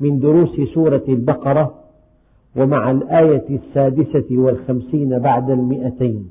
[0.00, 1.74] من دروس سورة البقرة
[2.56, 6.30] ومع الآية السادسة والخمسين بعد المئتين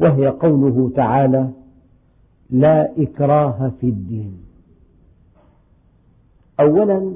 [0.00, 1.50] وهي قوله تعالى
[2.50, 4.42] لا إكراه في الدين
[6.60, 7.14] أولا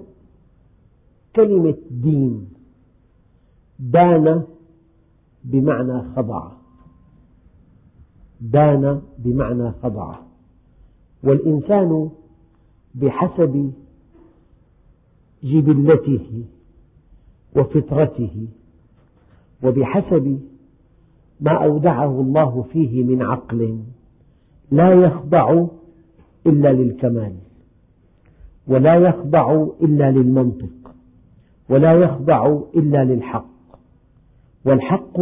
[1.36, 2.48] كلمة دين
[3.78, 4.42] دان
[5.44, 6.48] بمعنى خضع.
[8.41, 10.14] دان بمعنى خضع.
[11.22, 12.10] والإنسان
[12.94, 13.72] بحسب
[15.45, 16.45] جبلته
[17.56, 18.47] وفطرته
[19.62, 20.41] وبحسب
[21.41, 23.78] ما أودعه الله فيه من عقل
[24.70, 25.67] لا يخضع
[26.47, 27.34] إلا للكمال
[28.67, 30.95] ولا يخضع إلا للمنطق
[31.69, 33.55] ولا يخضع إلا للحق
[34.65, 35.20] والحق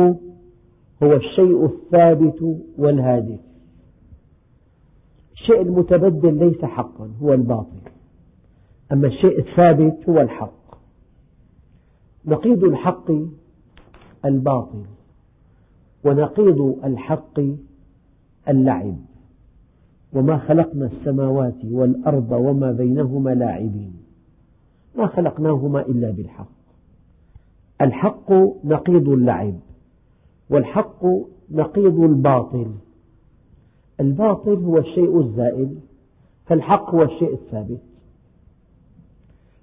[1.03, 3.41] هو الشيء الثابت والهادف.
[5.33, 7.81] الشيء المتبدل ليس حقا هو الباطل.
[8.93, 10.75] أما الشيء الثابت هو الحق.
[12.27, 13.11] نقيض الحق
[14.25, 14.85] الباطل
[16.05, 17.41] ونقيض الحق
[18.49, 18.97] اللعب.
[20.13, 23.93] وما خلقنا السماوات والأرض وما بينهما لاعبين.
[24.97, 26.53] ما خلقناهما إلا بالحق.
[27.81, 28.33] الحق
[28.65, 29.55] نقيض اللعب
[30.51, 31.05] والحق
[31.51, 32.73] نقيض الباطل.
[34.01, 35.79] الباطل هو الشيء الزائل
[36.47, 37.92] فالحق هو الشيء الثابت.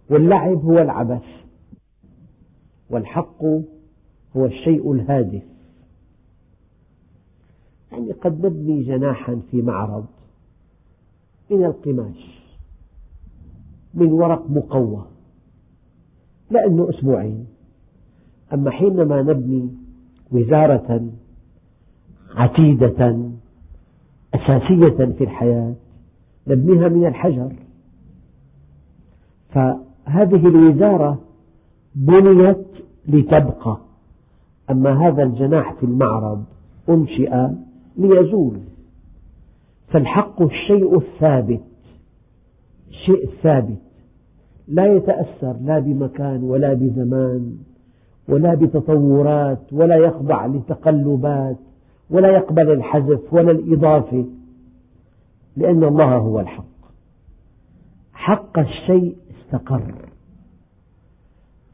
[0.09, 1.23] واللعب هو العبث
[2.89, 3.43] والحق
[4.37, 5.43] هو الشيء الهادف.
[7.91, 10.05] يعني قد نبني جناحا في معرض
[11.51, 12.39] من القماش
[13.93, 15.05] من ورق مقوى
[16.51, 17.47] لأنه أسبوعين.
[18.53, 19.69] أما حينما نبني
[20.31, 21.09] وزارة
[22.35, 23.29] عتيدة
[24.33, 25.75] أساسية في الحياة
[26.47, 27.55] نبنيها من الحجر.
[30.09, 31.19] فهذه الوزارة
[31.95, 32.67] بنيت
[33.07, 33.77] لتبقى.
[34.71, 36.43] أما هذا الجناح في المعرض
[36.89, 37.47] أنشئ
[37.97, 38.59] ليزول.
[39.87, 41.61] فالحق الشيء الثابت
[42.89, 43.77] الشيء الثابت
[44.67, 47.57] لا يتأثر لا بمكان ولا بزمان
[48.29, 51.57] ولا بتطورات ولا يخضع لتقلبات
[52.09, 54.25] ولا يقبل الحذف ولا الإضافة
[55.57, 56.65] لأن الله هو الحق.
[58.13, 59.15] حق الشيء
[59.49, 59.93] استقر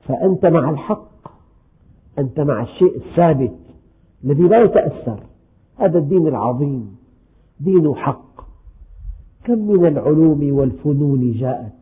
[0.07, 1.07] فأنت مع الحق
[2.19, 3.55] أنت مع الشيء الثابت
[4.23, 5.19] الذي لا يتأثر.
[5.77, 6.97] هذا الدين العظيم
[7.59, 8.41] دين حق.
[9.43, 11.73] كم من العلوم والفنون جاءت؟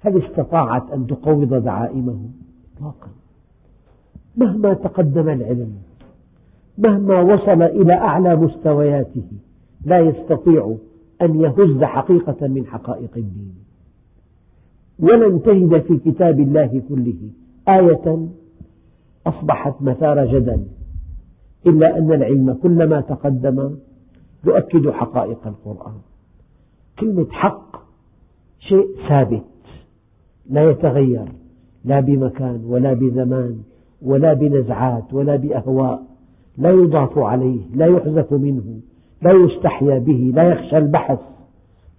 [0.00, 2.28] هل استطاعت أن تقوض دعائمه
[2.76, 3.08] إطلاقا.
[4.36, 5.76] مهما تقدم العلم
[6.78, 9.26] مهما وصل إلى أعلى مستوياته
[9.84, 10.76] لا يستطيع
[11.22, 13.61] أن يهز حقيقة من حقائق الدين.
[15.02, 17.20] ولن تجد في كتاب الله كله.
[17.68, 18.28] آية
[19.26, 20.64] أصبحت مثار جدل.
[21.66, 23.76] إلا أن العلم كلما تقدم
[24.46, 25.94] يؤكد حقائق القرآن.
[26.98, 27.76] كلمة حق
[28.58, 29.44] شيء ثابت
[30.50, 31.28] لا يتغير
[31.84, 33.56] لا بمكان ولا بزمان
[34.02, 36.02] ولا بنزعات ولا بأهواء.
[36.58, 38.80] لا يضاف عليه لا يحذف منه
[39.22, 41.18] لا يستحيا به لا يخشى البحث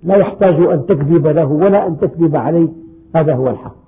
[0.03, 2.82] لا يحتاج أن تكذب له ولا أن تكذب عليه.
[3.15, 3.83] هذا هو الحق.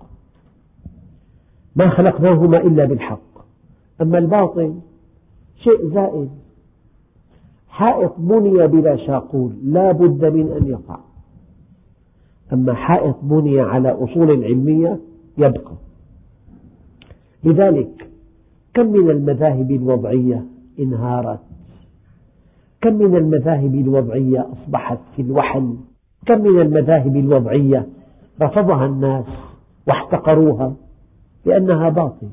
[1.76, 3.46] ما خلقناهما إلا بالحق.
[4.02, 4.76] أما الباطل
[5.64, 6.30] شيء زائل
[7.70, 11.00] حائط بني بلا شاقول لا بد من أن يقع.
[12.54, 15.00] أما حائط بني على أصول علمية
[15.38, 15.74] يبقى.
[17.44, 18.10] لذلك
[18.74, 20.46] كم من المذاهب الوضعية
[20.80, 21.40] انهارت؟
[22.82, 25.76] كم من المذاهب الوضعية أصبحت في الوحل؟
[26.26, 27.88] كم من المذاهب الوضعية
[28.42, 29.26] رفضها الناس
[29.88, 30.74] واحتقروها
[31.46, 32.28] لأنها باطل.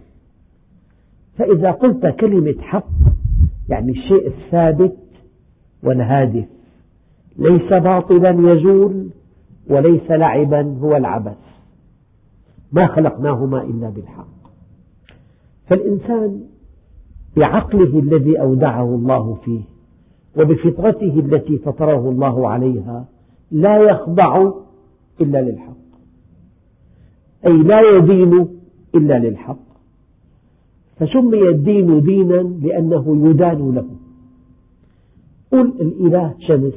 [1.39, 2.89] فإذا قلت كلمة حق
[3.69, 4.97] يعني الشيء الثابت
[5.83, 6.47] والهادف
[7.39, 9.11] ليس باطلا يزول
[9.71, 11.39] وليس لعبا هو العبث.
[12.73, 14.27] ما خلقناهما إلا بالحق.
[15.67, 16.41] فالإنسان
[17.37, 19.63] بعقله الذي أودعه الله فيه
[20.37, 23.05] وبفطرته التي فطره الله عليها
[23.51, 24.53] لا يخضع
[25.21, 25.82] إلا للحق.
[27.47, 28.49] أي لا يدين
[28.95, 29.59] إلا للحق.
[30.97, 33.87] فسمي الدين دينا لأنه يدان له.
[35.53, 36.75] قل الإله شمس.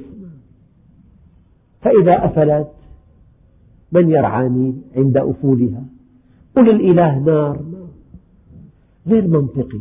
[1.82, 2.72] فإذا أفلت
[3.92, 5.84] من يرعاني عند أفولها؟
[6.56, 7.60] قل الإله نار.
[9.08, 9.80] غير منطقي.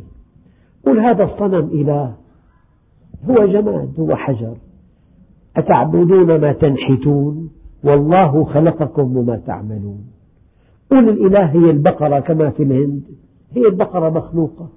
[0.87, 2.15] قل هذا الصنم إله.
[3.31, 4.57] هو جماد هو حجر.
[5.57, 7.51] أتعبدون ما تنحتون؟
[7.85, 10.14] والله خلقكم وما تعملون.
[10.95, 13.03] قل الإله هي البقرة كما في الهند.
[13.53, 14.69] هي البقرة مخلوقة.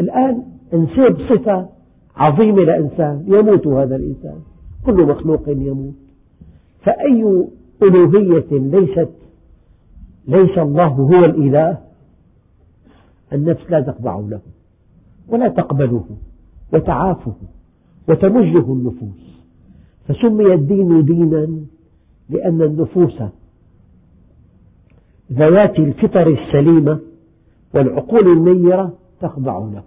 [0.00, 0.42] الآن
[0.72, 1.68] نسيب صفة
[2.16, 4.38] عظيمة لإنسان يموت هذا الإنسان.
[4.86, 5.94] كل مخلوق يموت.
[6.80, 7.46] فأي
[7.82, 9.10] ألوهية ليست
[10.28, 11.78] ليس الله هو الإله
[13.32, 14.40] النفس لا تخضع له
[15.28, 16.04] ولا تقبله
[16.72, 17.34] وتعافه
[18.08, 19.42] وتمجه النفوس.
[20.08, 21.48] فسمي الدين دينا
[22.30, 23.22] لأن النفوس
[25.32, 27.00] ذوات الفطر السليمة
[27.74, 29.82] والعقول النيرة تخضع له.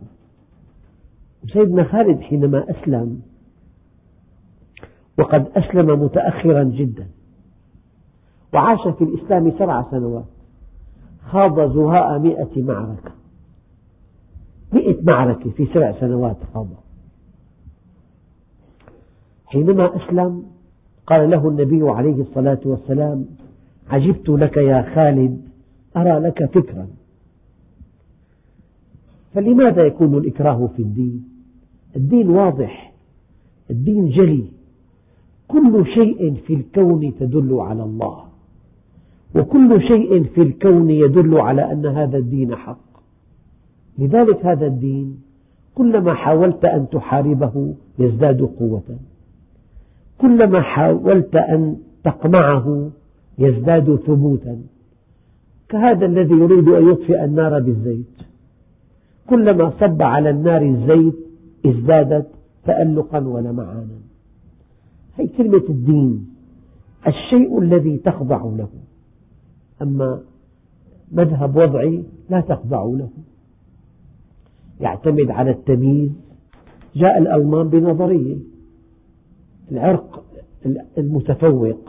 [1.54, 3.22] سيدنا خالد حينما أسلم
[5.20, 7.08] وقد أسلم متأخرا جدا
[8.54, 10.26] وعاش في الإسلام سبع سنوات
[11.26, 13.12] خاض زهاء مئة معركة.
[14.74, 16.84] مئة معركة في سبع سنوات خاضها
[19.46, 20.44] حينما أسلم
[21.08, 23.26] قال له النبي عليه الصلاة والسلام
[23.90, 25.42] عجبت لك يا خالد
[25.98, 26.88] أرى لك فكرا.
[29.34, 31.24] فلماذا يكون الإكراه في الدين؟
[31.96, 32.94] الدين واضح
[33.70, 34.46] الدين جلي.
[35.48, 38.24] كل شيء في الكون تدل على الله
[39.36, 42.90] وكل شيء في الكون يدل على أن هذا الدين حق.
[43.98, 45.22] لذلك هذا الدين
[45.76, 49.00] كلما حاولت أن تحاربه يزداد قوة.
[50.18, 52.92] كلما حاولت أن تقمعه
[53.40, 54.62] يزداد ثبوتا.
[55.70, 58.06] كهذا الذي يريد أن يطفئ النار بالزيت.
[59.30, 61.16] كلما صب على النار الزيت
[61.66, 62.28] ازدادت
[62.66, 64.00] تألقا ولمعانا
[65.16, 66.30] هي كلمة الدين.
[67.08, 68.70] الشيء الذي تخضع له.
[69.82, 70.22] أما
[71.12, 73.10] مذهب وضعي لا تخضع له.
[74.80, 76.12] يعتمد على التمييز.
[76.96, 78.38] جاء الألمان بنظرية.
[79.72, 80.24] العرق
[80.98, 81.89] المتفوق.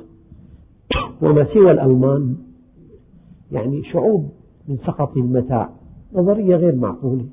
[1.22, 2.37] وما سوى الألمان
[3.52, 4.28] يعني شعوب
[4.69, 5.70] من سقط المتاع
[6.14, 7.26] نظرية غير معقولة.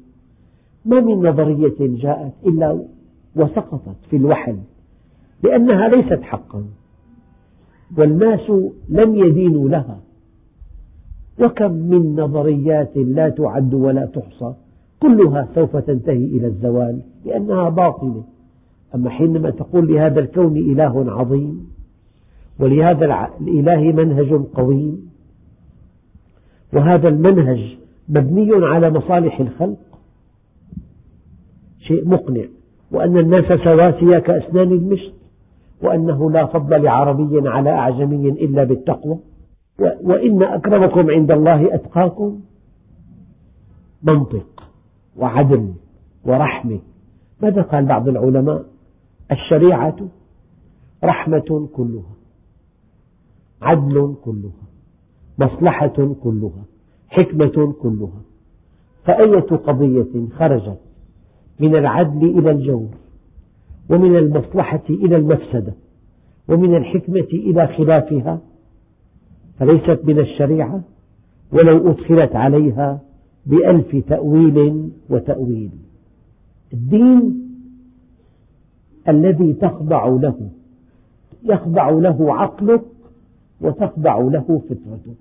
[0.86, 2.86] ما من نظرية جاءت إلا
[3.36, 4.58] وسقطت في الوحل
[5.44, 6.64] لأنها ليست حقا
[7.98, 8.50] والناس
[8.90, 10.00] لم يدينوا لها.
[11.42, 14.54] وكم من نظريات لا تعد ولا تحصى
[15.00, 18.24] كلها سوف تنتهي إلى الزوال لأنها باطلة.
[18.96, 21.77] أما حينما تقول لهذا الكون إله عظيم
[22.60, 25.10] ولهذا الإله منهج قويم
[26.74, 27.78] وهذا المنهج
[28.10, 29.78] مبني على مصالح الخلق.
[31.80, 32.44] شيء مقنع.
[32.92, 35.14] وأن الناس سواسية كأسنان المشط.
[35.84, 39.20] وأنه لا فضل لعربي على أعجمي إلا بالتقوى.
[39.80, 42.40] وإن أكرمكم عند الله أتقاكم.
[44.04, 44.64] منطق
[45.18, 45.74] وعدل
[46.26, 46.80] ورحمة.
[47.42, 48.66] ماذا قال بعض العلماء؟
[49.32, 49.96] الشريعة
[51.04, 52.18] رحمة كلها.
[53.62, 54.68] عدل كلها
[55.40, 56.66] مصلحة كلها
[57.08, 58.22] حكمة كلها.
[59.04, 60.80] فأية قضية خرجت
[61.60, 62.90] من العدل إلى الجور
[63.90, 65.74] ومن المصلحة إلى المفسدة
[66.48, 68.40] ومن الحكمة إلى خلافها؟
[69.60, 70.82] فليست من الشريعة
[71.52, 73.02] ولو أدخلت عليها
[73.46, 75.72] بألف تأويل وتأويل.
[76.74, 77.48] الدين
[79.08, 80.50] الذي تخضع له
[81.44, 82.82] يخضع له عقلك
[83.62, 85.18] وتخضع له فطرتك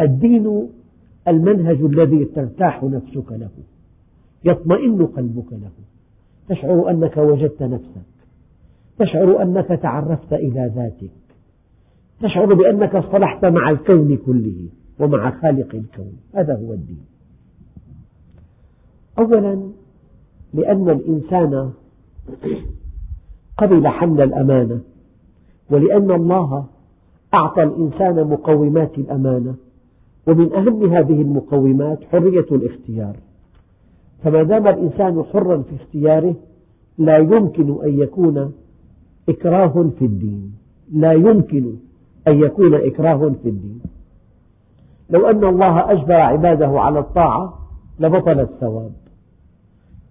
[0.00, 0.68] الدين
[1.28, 3.50] المنهج الذي ترتاح نفسك له
[4.44, 5.70] يطمئن قلبك له.
[6.48, 8.02] تشعر أنك وجدت نفسك.
[8.98, 11.10] تشعر أنك تعرفت إلى ذاتك.
[12.22, 16.12] تشعر بأنك اصطلحت مع الكون كله ومع خالق الكون.
[16.34, 17.04] هذا هو الدين.
[19.18, 19.70] أولا
[20.54, 21.72] لأن الإنسان
[23.58, 24.80] قبل حمل الأمانة
[25.70, 26.66] ولأن الله
[27.34, 29.54] أعطى الإنسان مقومات الأمانة
[30.26, 33.16] ومن أهم هذه المقومات حرية الاختيار.
[34.24, 36.34] فما دام الإنسان حرا في اختياره
[36.98, 38.52] لا يمكن أن يكون
[39.28, 40.52] إكراه في الدين.
[40.92, 41.74] لا يمكن
[42.28, 43.80] أن يكون إكراه في الدين.
[45.10, 47.58] لو أن الله أجبر عباده على الطاعة
[48.00, 48.92] لبطل الثواب.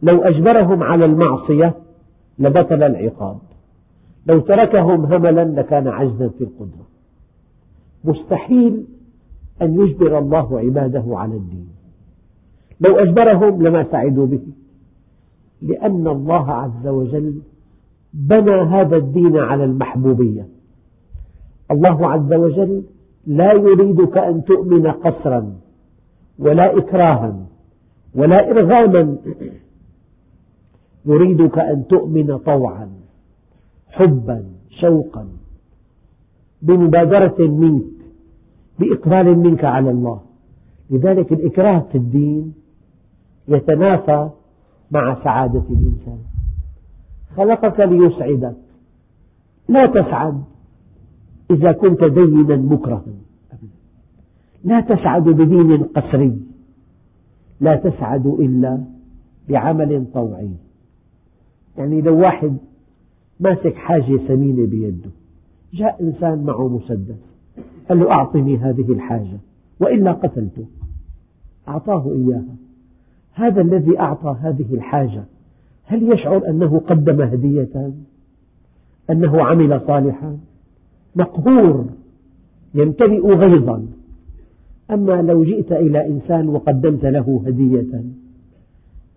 [0.01, 1.75] لو أجبرهم على المعصية
[2.39, 3.37] لبطل العقاب.
[4.25, 6.98] لو تركهم هملا لكان عجزا في القدرة.
[8.03, 8.85] مستحيل
[9.61, 11.67] أن يجبر الله عباده على الدين.
[12.81, 14.41] لو أجبرهم لما سعدوا به.
[15.61, 17.41] لأن الله عز وجل
[18.13, 20.47] بنى هذا الدين على المحبوبية.
[21.71, 22.83] الله عز وجل
[23.27, 25.53] لا يريدك أن تؤمن قسرا
[26.39, 27.45] ولا إكراها
[28.15, 29.17] ولا إرغاما.
[31.05, 32.89] يريدك أن تؤمن طوعا
[33.87, 35.27] حبا شوقا.
[36.61, 37.83] بمبادرة منك
[38.79, 40.21] بإقبال منك على الله.
[40.89, 42.53] لذلك الإكراه في الدين
[43.47, 44.29] يتنافى
[44.91, 46.19] مع سعادة الإنسان.
[47.37, 48.55] خلقك ليسعدك.
[49.69, 50.43] لا تسعد
[51.51, 53.03] إذا كنت دينا مكرها.
[54.63, 56.41] لا تسعد بدين قسري.
[57.61, 58.83] لا تسعد إلا
[59.49, 60.51] بعمل طوعي.
[61.77, 62.57] يعني لو واحد
[63.39, 65.09] ماسك حاجة ثمينة بيده
[65.73, 67.29] جاء إنسان معه مسدس
[67.89, 69.39] قال له أعطني هذه الحاجة.
[69.79, 70.65] وإلا قتلته.
[71.67, 72.55] أعطاه إياها.
[73.33, 75.23] هذا الذي أعطى هذه الحاجة
[75.85, 77.91] هل يشعر أنه قدم هدية؟
[79.09, 80.37] أنه عمل صالحا؟
[81.15, 81.85] مقهور.
[82.73, 83.85] يمتلئ غيظا.
[84.91, 88.03] أما لو جئت إلى إنسان وقدمت له هدية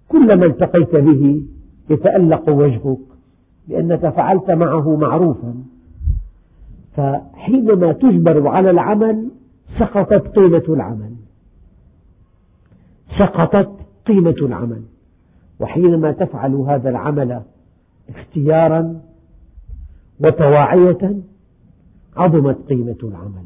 [0.09, 1.43] كلما التقيت به
[1.91, 2.99] يتألق وجهك
[3.69, 5.55] لأنك فعلت معه معروفا.
[6.97, 9.29] فحينما تجبر على العمل
[9.79, 11.15] سقطت قيمة العمل.
[13.19, 13.71] سقطت
[14.07, 14.83] قيمة العمل.
[15.61, 17.43] وحينما تفعل هذا العمل
[18.09, 19.01] اختيارا
[20.21, 21.17] وطواعية
[22.17, 23.45] عظمت قيمة العمل.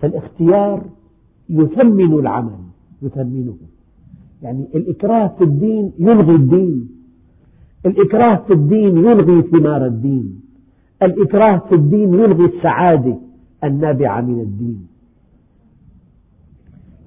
[0.00, 0.84] فالاختيار
[1.48, 2.58] يثمن العمل
[3.02, 3.56] يثمنه.
[4.42, 6.88] يعني الإكراه في الدين يلغي الدين.
[7.86, 10.47] الإكراه في الدين يلغي ثمار الدين.
[11.02, 13.18] الإكراه في الدين يلغي السعادة
[13.64, 14.88] النابعة من الدين.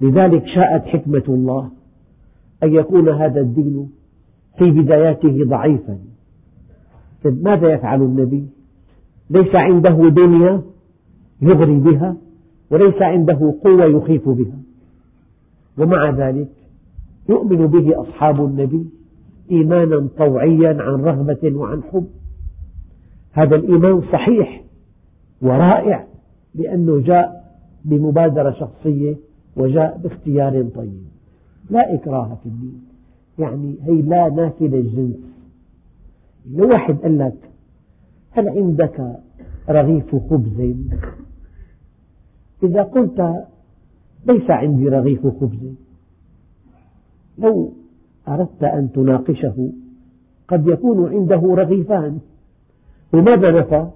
[0.00, 1.70] لذلك شاءت حكمة الله
[2.62, 3.90] أن يكون هذا الدين
[4.58, 5.98] في بداياته ضعيفا.
[7.24, 8.46] ماذا يفعل النبي؟
[9.30, 10.62] ليس عنده دنيا
[11.42, 12.16] يغري بها
[12.70, 14.58] وليس عنده قوة يخيف بها.
[15.78, 16.48] ومع ذلك
[17.28, 18.86] يؤمن به أصحاب النبي
[19.50, 22.06] إيمانا طوعيا عن رغبة وعن حب.
[23.32, 24.64] هذا الإيمان صحيح
[25.42, 26.06] ورائع
[26.54, 27.42] لأنه جاء
[27.84, 29.16] بمبادرة شخصية
[29.56, 31.02] وجاء باختيار طيب.
[31.70, 32.82] لا إكراه في الدين.
[33.38, 35.16] يعني هي لا نافية للجنس.
[36.50, 37.50] لو واحد قال لك
[38.30, 39.20] هل عندك
[39.68, 40.74] رغيف خبز؟
[42.62, 43.46] إذا قلت
[44.26, 45.74] ليس عندي رغيف خبز.
[47.38, 47.72] لو
[48.28, 49.72] أردت أن تناقشه
[50.48, 52.18] قد يكون عنده رغيفان.
[53.14, 53.90] لماذا نفى؟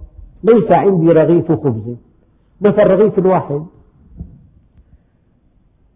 [0.45, 1.97] ليس عندي رغيف خبز.
[2.63, 3.67] نفى الرغيف الواحد.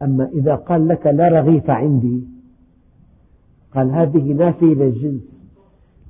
[0.03, 2.23] أما إذا قال لك لا رغيف عندي
[3.75, 5.23] قال هذه نافية للجنس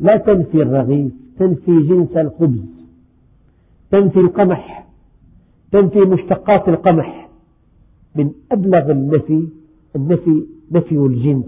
[0.00, 2.64] لا تنفي الرغيف تنفي جنس الخبز.
[3.90, 4.87] تنفي القمح
[5.73, 7.29] تنفي مشتقات القمح.
[8.14, 9.49] من أبلغ النفي
[9.97, 11.47] النفي نفي الجنس.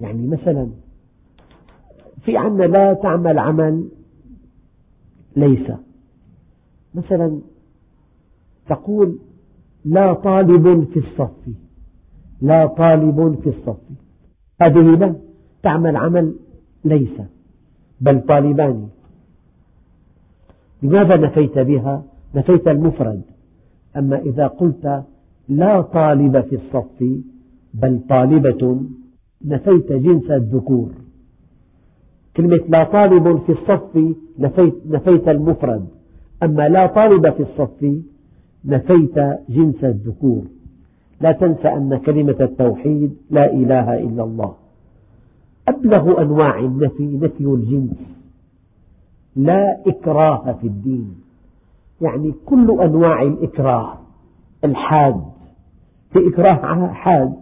[0.00, 0.68] يعني مثلا
[2.26, 3.88] في عندنا لا تعمل عمل
[5.36, 5.70] ليس.
[6.94, 7.40] مثلا
[8.68, 9.18] تقول
[9.84, 11.48] لا طالب في الصف
[12.40, 13.80] لا طالب في الصف.
[14.60, 15.14] هذه لا
[15.62, 16.36] تعمل عمل
[16.84, 17.20] ليس
[18.00, 18.88] بل طالبان.
[20.82, 22.04] لماذا نفيت بها؟
[22.34, 23.22] نفيت المفرد.
[23.96, 25.04] أما إذا قلت
[25.48, 27.02] لا طالب في الصف
[27.74, 28.80] بل طالبة
[29.44, 31.05] نفيت جنس الذكور.
[32.36, 35.86] كلمة لا طالب في الصف نفيت, نفيت المفرد.
[36.42, 38.02] أما لا طالب في الصف
[38.64, 40.42] نفيت جنس الذكور.
[41.20, 44.54] لا تنس أن كلمة التوحيد لا إله إلا الله.
[45.68, 47.96] أبلغ أنواع النفي نفي الجنس.
[49.36, 51.14] لا إكراه في الدين.
[52.00, 53.98] يعني كل أنواع الإكراه.
[54.64, 55.22] الحاد.
[56.12, 57.34] في إكراه حاد.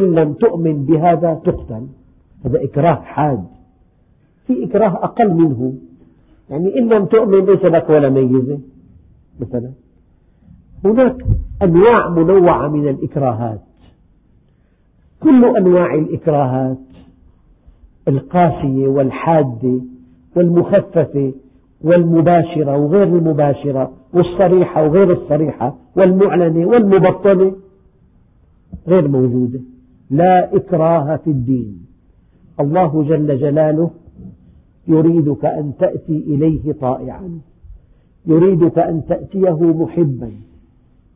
[0.00, 1.86] إن لم تؤمن بهذا تقتل.
[2.44, 3.44] هذا إكراه حاد.
[4.46, 5.74] في إكراه أقل منه.
[6.50, 8.58] يعني إن لم تؤمن ليس لك ولا ميزة
[9.40, 9.70] مثلا.
[10.84, 11.16] هناك
[11.62, 13.60] أنواع منوعة من الإكراهات.
[15.20, 16.78] كل أنواع الإكراهات
[18.08, 19.80] القاسية والحادة
[20.36, 21.32] والمخففة
[21.80, 27.52] والمباشرة وغير المباشرة والصريحة وغير الصريحة والمعلنة والمبطنة
[28.88, 29.60] غير موجودة.
[30.10, 31.86] لا إكراه في الدين.
[32.60, 33.90] الله جل جلاله
[34.88, 37.40] يريدك أن تأتي إليه طائعا.
[38.26, 40.32] يريدك أن تأتيه محبا.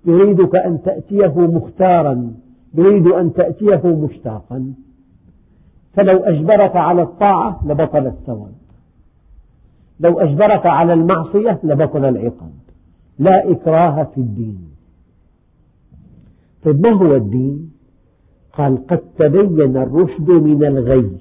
[0.05, 2.33] يريدك أن تأتيه مختارا.
[2.75, 4.73] يريد أن تأتيه مشتاقا.
[5.93, 8.55] فلو أجبرك على الطاعة لبطل الثواب.
[10.01, 12.53] لو أجبرك على المعصية لبطل العقاب.
[13.19, 14.71] لا إكراه في الدين.
[16.65, 17.73] طيب ما هو الدين؟
[18.53, 21.20] قال قد تبين الرشد من الغي.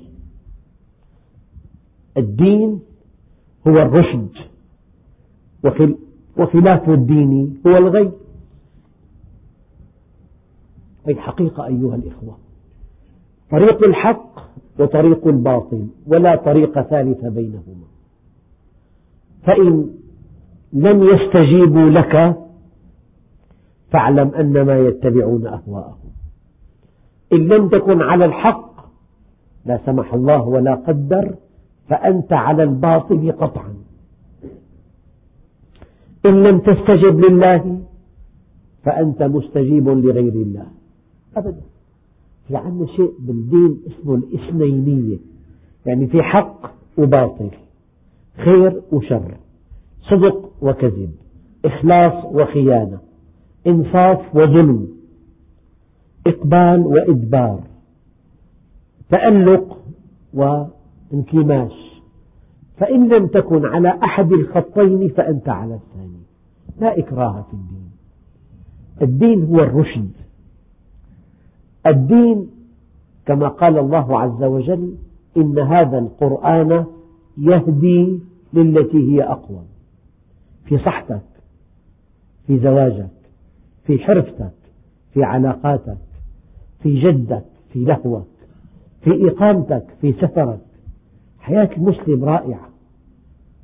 [2.19, 2.79] الدين
[3.67, 4.29] هو الرشد
[6.38, 8.11] وخلاف الدين هو الغي.
[11.07, 12.38] هذه حقيقة أيها الإخوة
[13.51, 14.39] طريق الحق
[14.79, 17.88] وطريق الباطل ولا طريق ثالث بينهما.
[19.43, 19.89] فإن
[20.73, 22.35] لم يستجيبوا لك
[23.91, 26.09] فاعلم أنما يتبعون أهواءهم.
[27.33, 28.69] إن لم تكن على الحق
[29.65, 31.35] لا سمح الله ولا قدر
[31.89, 33.74] فأنت على الباطل قطعا.
[36.25, 37.81] إن لم تستجب لله
[38.84, 40.65] فأنت مستجيب لغير الله.
[41.38, 41.62] أبدا.
[42.48, 45.17] في عندنا شيء بالدين اسمه الإثنينية
[45.86, 47.50] يعني في حق وباطل
[48.38, 49.38] خير وشر
[50.01, 51.12] صدق وكذب
[51.65, 53.00] إخلاص وخيانة
[53.67, 54.88] إنصاف وظلم
[56.27, 57.63] إقبال وإدبار
[59.10, 59.77] تألق
[61.12, 62.01] وانكماش
[62.78, 66.20] فإن لم تكن على أحد الخطين فأنت على الثاني.
[66.80, 67.92] لا إكراه في الدين.
[69.01, 70.12] الدين هو الرشد.
[71.88, 72.50] الدين
[73.25, 74.96] كما قال الله عز وجل
[75.38, 76.86] إن هذا القرآن
[77.38, 78.19] يهدي
[78.54, 79.65] للتي هي أقوم
[80.65, 81.22] في صحتك
[82.48, 83.10] في زواجك
[83.86, 84.54] في حرفتك
[85.13, 85.98] في علاقاتك
[86.84, 88.28] في جدك في لهوك
[89.02, 90.60] في إقامتك في سفرك.
[91.39, 92.69] حياة المسلم رائعة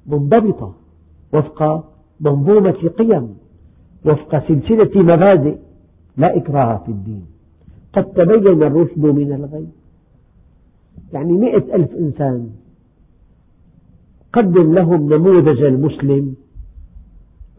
[0.06, 0.74] منضبطة
[1.34, 3.38] وفق منظومة قيم
[4.06, 5.58] وفق سلسلة مبادئ
[6.18, 7.26] لا إكراه في الدين.
[7.94, 9.68] قد تبين الرشد من الغي
[11.14, 12.50] يعني مئة ألف إنسان
[14.34, 16.36] قدم لهم نموذج المسلم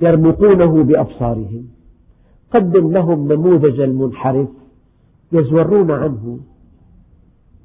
[0.00, 1.68] يرمقونه بأبصارهم.
[2.50, 4.48] قدم لهم نموذج المنحرف
[5.32, 6.38] يزورون عنه.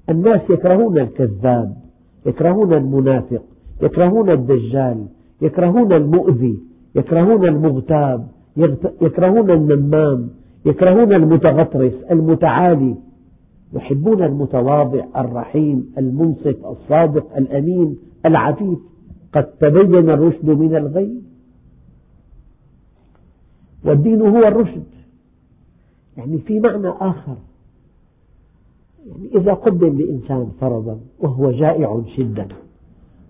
[0.10, 1.81] الناس يكرهون الكذاب.
[2.26, 3.44] يكرهون المنافق
[3.82, 5.06] يكرهون الدجال
[5.42, 6.60] يكرهون المؤذي
[6.96, 8.28] يكرهون المغتاب
[9.02, 10.30] يكرهون النمام
[10.66, 12.96] يكرهون المتغطرس المتعالي.
[13.74, 18.80] يحبون المتواضع الرحيم المنصف الصادق الأمين العفيف.
[19.34, 21.22] قد تبين الرشد من الغي.
[23.86, 24.84] والدين هو الرشد.
[26.18, 27.38] يعني في معنى آخر.
[29.36, 32.48] إذا قدم لإنسان فرضا وهو جائع جدا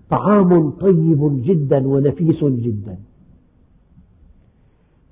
[0.10, 2.98] طعام طيب جدا ونفيس جدا.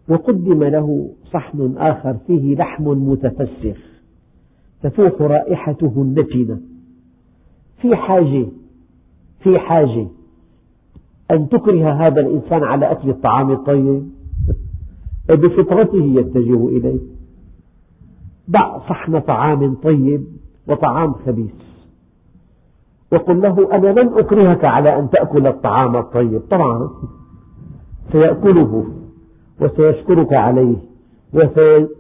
[0.10, 3.78] وقدم له صحن آخر فيه لحم متفسخ
[4.84, 6.62] تفوح رائحته النتنة
[7.82, 8.46] في حاجة
[9.40, 10.08] في حاجة
[11.32, 14.10] أن تكره هذا الإنسان على أكل الطعام الطيب؟
[15.30, 17.00] بفطرته يتجه إليه.
[18.50, 20.26] ضع صحن طعام طيب
[20.70, 21.52] وطعام خبيث.
[23.12, 26.42] وقل له أنا لن أكرهك على أن تأكل الطعام الطيب.
[26.52, 26.90] طبعا
[28.12, 28.86] سيأكله
[29.62, 30.76] وسيشكرك عليه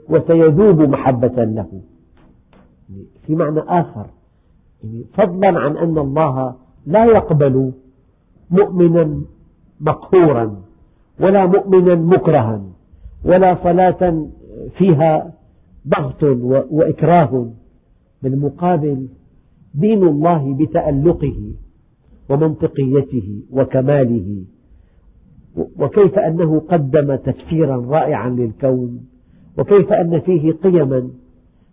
[0.09, 1.81] وسيذوب محبة له.
[3.25, 4.05] في معنى آخر
[4.83, 6.55] يعني فضلا عن أن الله
[6.85, 7.71] لا يقبل
[8.51, 9.21] مؤمنا
[9.81, 10.55] مقهورا
[11.19, 12.61] ولا مؤمنا مكرها
[13.25, 14.27] ولا صلاة
[14.77, 15.31] فيها
[15.87, 16.23] ضغط
[16.71, 17.45] وإكراه.
[18.23, 19.07] بالمقابل
[19.73, 21.51] دين الله بتألقه
[22.29, 24.43] ومنطقيته وكماله
[25.79, 29.05] وكيف أنه قدم تفسيرا رائعا للكون
[29.57, 31.09] وكيف أن فيه قيما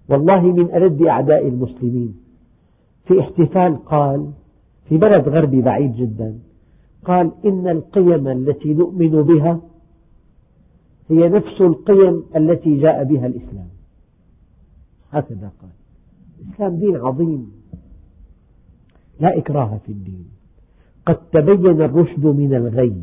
[0.08, 2.16] والله من ألد أعداء المسلمين.
[3.04, 4.30] في احتفال قال
[4.88, 6.38] في بلد غربي بعيد جدا
[7.04, 9.60] قال إن القيم التي نؤمن بها
[11.10, 13.68] هي نفس القيم التي جاء بها الإسلام.
[15.12, 15.70] هكذا قال.
[16.40, 17.52] الإسلام دين عظيم.
[19.20, 20.28] لا إكراه في الدين.
[21.06, 23.02] قد تبين الرشد من الغي.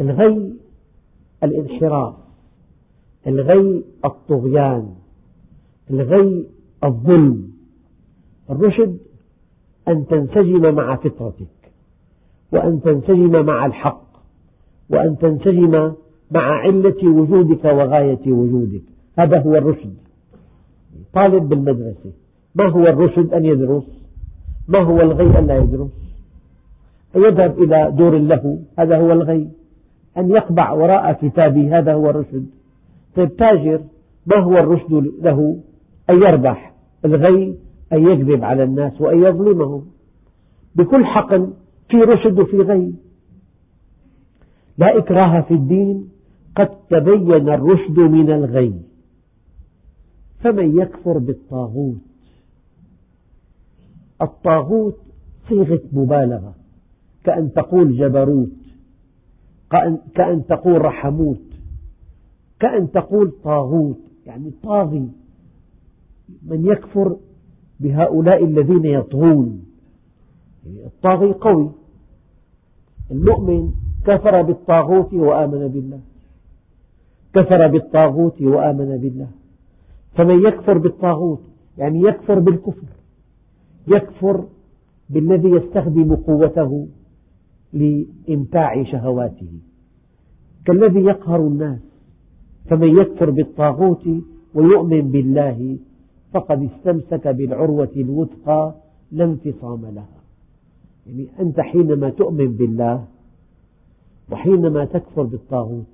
[0.00, 0.54] الغي
[1.44, 2.14] الانحراف.
[3.26, 4.94] الغي الطغيان.
[5.90, 6.46] الغي
[6.84, 7.52] الظلم.
[8.50, 8.98] الرشد
[9.88, 11.72] أن تنسجم مع فطرتك
[12.52, 14.06] وأن تنسجم مع الحق
[14.90, 15.92] وأن تنسجم
[16.30, 18.82] مع علة وجودك وغاية وجودك.
[19.18, 19.94] هذا هو الرشد.
[21.14, 22.12] طالب بالمدرسة.
[22.54, 23.84] ما هو الرشد أن يدرس؟
[24.68, 25.90] ما هو الغي أن لا يدرس؟
[27.16, 29.48] يذهب إلى دور له هذا هو الغي.
[30.18, 32.46] أن يقبع وراء كتابه هذا هو الرشد.
[33.16, 33.80] طيب تاجر
[34.26, 35.56] ما هو الرشد له؟
[36.10, 36.74] أن يربح.
[37.04, 37.56] الغي
[37.92, 39.84] أن يكذب على الناس وأن يظلمهم.
[40.74, 41.52] بكل حقل
[41.88, 42.92] في رشد وفي غي.
[44.78, 46.08] لا إكراه في الدين
[46.56, 48.91] قد تبين الرشد من الغي.
[50.42, 51.96] فمن يكفر بالطاغوت؟
[54.22, 54.96] الطاغوت
[55.48, 56.54] صيغة مبالغة.
[57.24, 58.48] كأن تقول جبروت
[60.14, 61.42] كأن تقول رحموت
[62.60, 63.98] كأن تقول طاغوت.
[64.26, 65.08] يعني طاغي.
[66.42, 67.16] من يكفر
[67.80, 69.64] بهؤلاء الذين يطغون؟
[70.66, 71.70] يعني الطاغي قوي.
[73.10, 73.72] المؤمن
[74.06, 76.00] كفر بالطاغوت وآمن بالله.
[77.34, 79.28] كفر بالطاغوت وآمن بالله.
[80.14, 81.40] فمن يكفر بالطاغوت
[81.78, 82.86] يعني يكفر بالكفر
[83.88, 84.44] يكفر
[85.10, 86.88] بالذي يستخدم قوته
[87.72, 89.52] لإمتاع شهواته.
[90.66, 91.80] كالذي يقهر الناس
[92.70, 94.08] فمن يكفر بالطاغوت
[94.54, 95.78] ويؤمن بالله
[96.32, 98.74] فقد استمسك بالعروة الوثقى
[99.12, 100.22] لا انفصام لها.
[101.06, 103.04] يعني أنت حينما تؤمن بالله
[104.32, 105.86] وحينما تكفر بالطاغوت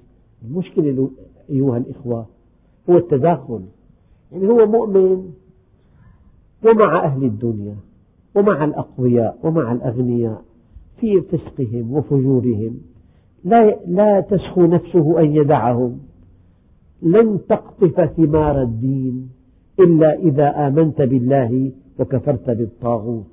[0.44, 1.10] المشكلة
[1.50, 2.26] أيها الإخوة
[2.90, 3.60] هو التداخل
[4.32, 5.30] يعني هو مؤمن
[6.64, 7.76] ومع أهل الدنيا
[8.34, 10.42] ومع الأقوياء ومع الأغنياء
[11.00, 12.80] في فسقهم وفجورهم.
[13.44, 15.98] لا, لا تسخو نفسه أن يدعهم.
[17.02, 19.30] لن تقطف ثمار الدين
[19.80, 23.26] إلا إذا آمنت بالله وكفرت بالطاغوت.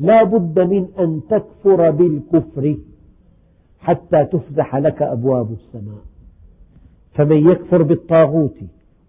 [0.00, 2.76] لا بد من أن تكفر بالكفر
[3.80, 6.02] حتى تفتح لك أبواب السماء.
[7.14, 8.56] فمن يكفر بالطاغوت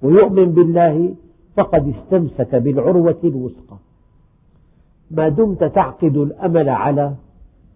[0.04, 1.16] ويؤمن بالله
[1.56, 3.78] فقد استمسك بالعروة الوثقى.
[5.12, 7.14] ما دمت تعقد الأمل على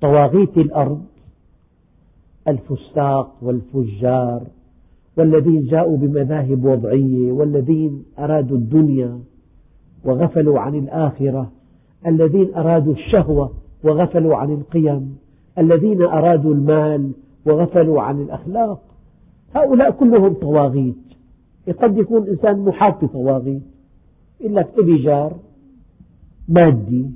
[0.02, 1.02] طواغيت الأرض
[2.48, 4.42] الفساق والفجار
[5.18, 9.20] والذين جاءوا بمذاهب وضعية والذين أرادوا الدنيا
[10.06, 11.52] وغفلوا عن الآخرة
[12.08, 13.52] الذين أرادوا الشهوة
[13.84, 15.18] وغفلوا عن القيم
[15.58, 17.12] الذين أرادوا المال
[17.46, 18.80] وغفلوا عن الأخلاق.
[19.56, 21.07] هؤلاء كلهم طواغيت.
[21.72, 23.64] قد يكون إنسان محاط بطواغيت
[24.40, 25.40] يقول لك إلي جار
[26.48, 27.12] مادي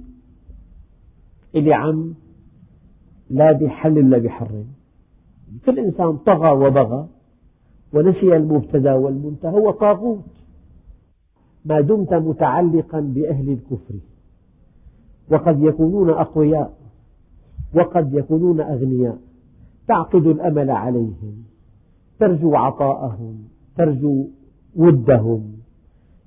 [1.55, 2.13] إلي عم
[3.29, 4.65] لا بيحلل ولا بيحرم
[5.65, 7.07] كل إنسان طغى وبغى
[7.93, 10.23] ونسي المبتدأ والمنتهى هو طاغوت.
[11.65, 13.95] ما دمت متعلقا بأهل الكفر.
[15.31, 16.73] وقد يكونون أقوياء
[17.75, 19.17] وقد يكونون أغنياء.
[19.87, 21.43] تعقد الأمل عليهم
[22.19, 23.43] ترجو عطاءهم
[23.77, 24.27] ترجو
[24.75, 25.51] ودهم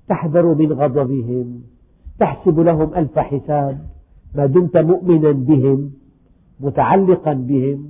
[0.09, 1.63] تحذر من غضبهم
[2.19, 3.79] تحسب لهم ألف حساب
[4.35, 5.91] ما دمت مؤمنا بهم
[6.61, 7.89] متعلقا بهم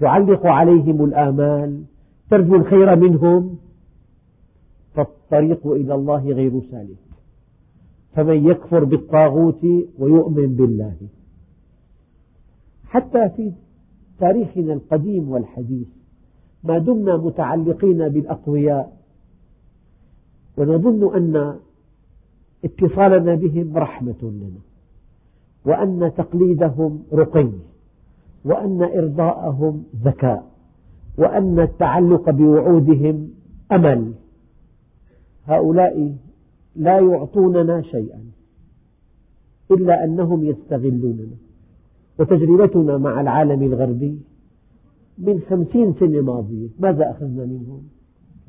[0.00, 1.82] تعلق عليهم الآمال
[2.30, 3.58] ترجو الخير منهم
[4.94, 6.96] فالطريق إلى الله غير سالك.
[8.12, 9.64] فمن يكفر بالطاغوت
[9.98, 10.96] ويؤمن بالله.
[12.84, 13.52] حتى في
[14.18, 15.88] تاريخنا القديم والحديث
[16.64, 18.99] ما دمنا متعلقين بالأقوياء
[20.60, 21.58] ونظن أن
[22.64, 24.60] اتصالنا بهم رحمة لنا
[25.64, 27.50] وأن تقليدهم رقي
[28.44, 30.50] وأن إرضاءهم ذكاء
[31.18, 33.30] وأن التعلق بوعودهم
[33.72, 34.12] أمل.
[35.46, 36.16] هؤلاء
[36.76, 38.24] لا يعطوننا شيئا
[39.70, 41.36] إلا أنهم يستغلوننا.
[42.18, 44.20] وتجربتنا مع العالم الغربي
[45.18, 47.82] من خمسين سنة ماضية ماذا أخذنا منهم؟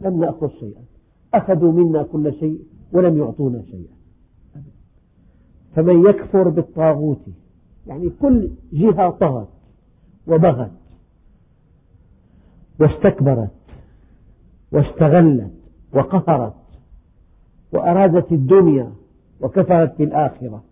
[0.02, 0.90] لم نأخذ شيئا.
[1.34, 2.60] أخذوا منا كل شيء
[2.91, 3.96] ولم يعطونا شيئا.
[5.76, 7.22] فمن يكفر بالطاغوت
[7.88, 9.48] يعني كل جهة طغت
[10.28, 10.72] وبغت
[12.80, 13.52] واستكبرت
[14.72, 15.52] واستغلت
[15.94, 16.54] وقهرت
[17.74, 18.91] وأرادت الدنيا
[19.41, 20.63] وكفرت بالآخرة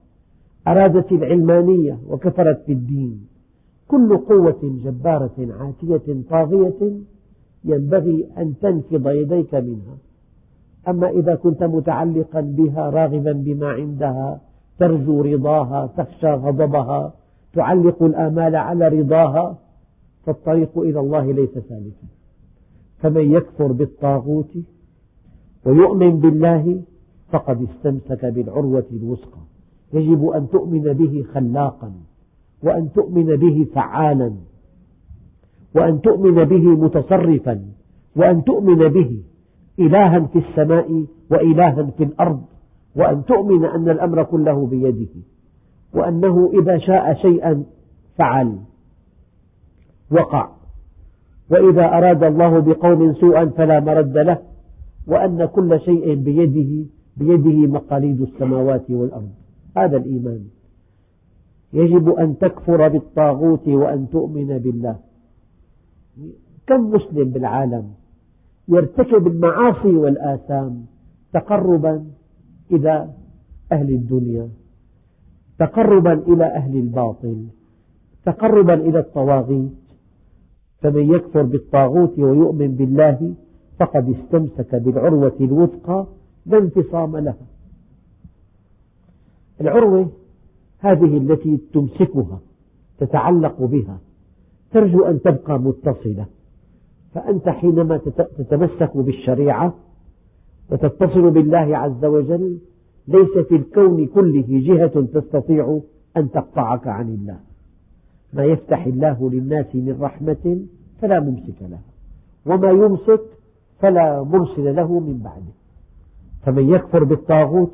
[0.68, 3.28] أرادت العلمانية وكفرت بالدين.
[3.88, 7.00] كل قوة جبارة عاتية طاغية
[7.64, 9.98] ينبغي أن تنفض يديك منها.
[10.90, 14.42] أما إذا كنت متعلقا بها راغبا بما عندها
[14.80, 17.14] ترجو رضاها تخشى غضبها
[17.54, 19.58] تعلق الآمال على رضاها
[20.26, 22.08] فالطريق إلى الله ليس سالكا.
[22.98, 24.58] فمن يكفر بالطاغوت
[25.66, 26.82] ويؤمن بالله
[27.32, 29.42] فقد استمسك بالعروة الوثقى.
[29.94, 31.92] يجب أن تؤمن به خلاقا
[32.64, 34.34] وأن تؤمن به فعالا
[35.76, 37.66] وأن تؤمن به متصرفا
[38.16, 39.24] وأن تؤمن به
[39.80, 42.42] إلها في السماء وإلها في الأرض
[42.96, 45.08] وأن تؤمن أن الأمر كله بيده
[45.94, 47.64] وأنه إذا شاء شيئا
[48.18, 48.60] فعل
[50.12, 50.50] وقع.
[51.52, 54.38] وإذا أراد الله بقوم سوءا فلا مرد له
[55.08, 56.86] وأن كل شيء بيده
[57.18, 59.30] بيده مقاليد السماوات والأرض.
[59.78, 60.44] هذا الإيمان.
[61.74, 64.96] يجب أن تكفر بالطاغوت وأن تؤمن بالله.
[66.68, 67.99] كم مسلم بالعالم
[68.70, 70.86] يرتكب المعاصي والآثام
[71.34, 72.06] تقربا
[72.72, 73.10] إلى
[73.72, 74.50] أهل الدنيا
[75.60, 77.46] تقربا إلى أهل الباطل
[78.26, 79.72] تقربا إلى الطواغيت.
[80.82, 83.34] فمن يكفر بالطاغوت ويؤمن بالله
[83.80, 86.08] فقد استمسك بالعروة الوثقى
[86.46, 87.48] لا انفصام لها.
[89.62, 90.12] العروة
[90.80, 92.40] هذه التي تمسكها
[93.00, 94.00] تتعلق بها
[94.72, 96.26] ترجو أن تبقى متصلة.
[97.14, 97.98] فأنت حينما
[98.38, 99.74] تتمسك بالشريعة
[100.72, 102.60] وتتصل بالله عز وجل
[103.08, 105.80] ليس في الكون كله جهة تستطيع
[106.18, 107.40] أن تقطعك عن الله.
[108.34, 110.60] ما يفتح الله للناس من رحمة
[111.02, 111.82] فلا ممسك لها
[112.46, 113.22] وما يمسك
[113.80, 115.54] فلا مرسل له من بعده.
[116.46, 117.74] فمن يكفر بالطاغوت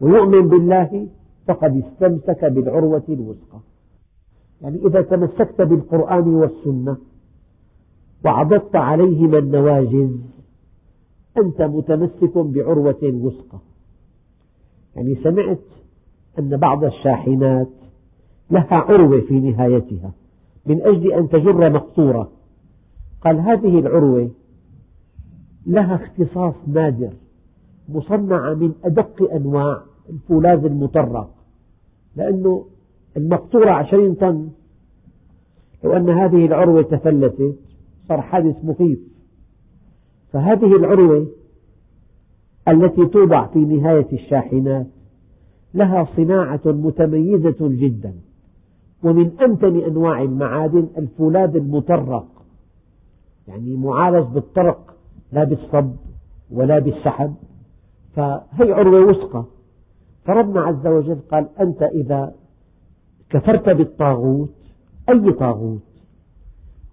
[0.00, 1.06] ويؤمن بالله
[1.46, 3.58] فقد استمسك بالعروة الوثقى.
[4.62, 6.96] يعني إذا تمسكت بالقرآن والسنة
[8.24, 10.16] وعضدت عليهما النواجذ.
[11.38, 13.58] أنت متمسك بعروة وثقى
[14.96, 15.58] يعني سمعت
[16.38, 17.68] أن بعض الشاحنات
[18.50, 20.12] لها عروة في نهايتها
[20.66, 22.30] من أجل أن تجر مقطورة
[23.20, 24.30] قال هذه العروة
[25.66, 27.12] لها اختصاص نادر
[27.88, 31.30] مصنعة من أدق أنواع الفولاذ المطرق.
[32.16, 32.66] لأنه
[33.16, 34.48] المقطورة عشرين طن.
[35.84, 37.58] لو أن هذه العروة تفلتت
[38.08, 38.98] صار حادث مخيف.
[40.32, 41.26] فهذه العروة
[42.68, 44.86] التي توضع في نهاية الشاحنات
[45.74, 48.14] لها صناعة متميزة جدا
[49.02, 52.26] ومن أمتن أنواع المعادن الفولاذ المطرق
[53.48, 54.94] يعني معالج بالطرق
[55.32, 55.92] لا بالصب
[56.50, 57.34] ولا بالسحب.
[58.16, 59.44] فهي عروة وثقى
[60.24, 62.34] فربنا عز وجل قال أنت إذا
[63.30, 64.54] كفرت بالطاغوت
[65.08, 65.82] أي طاغوت؟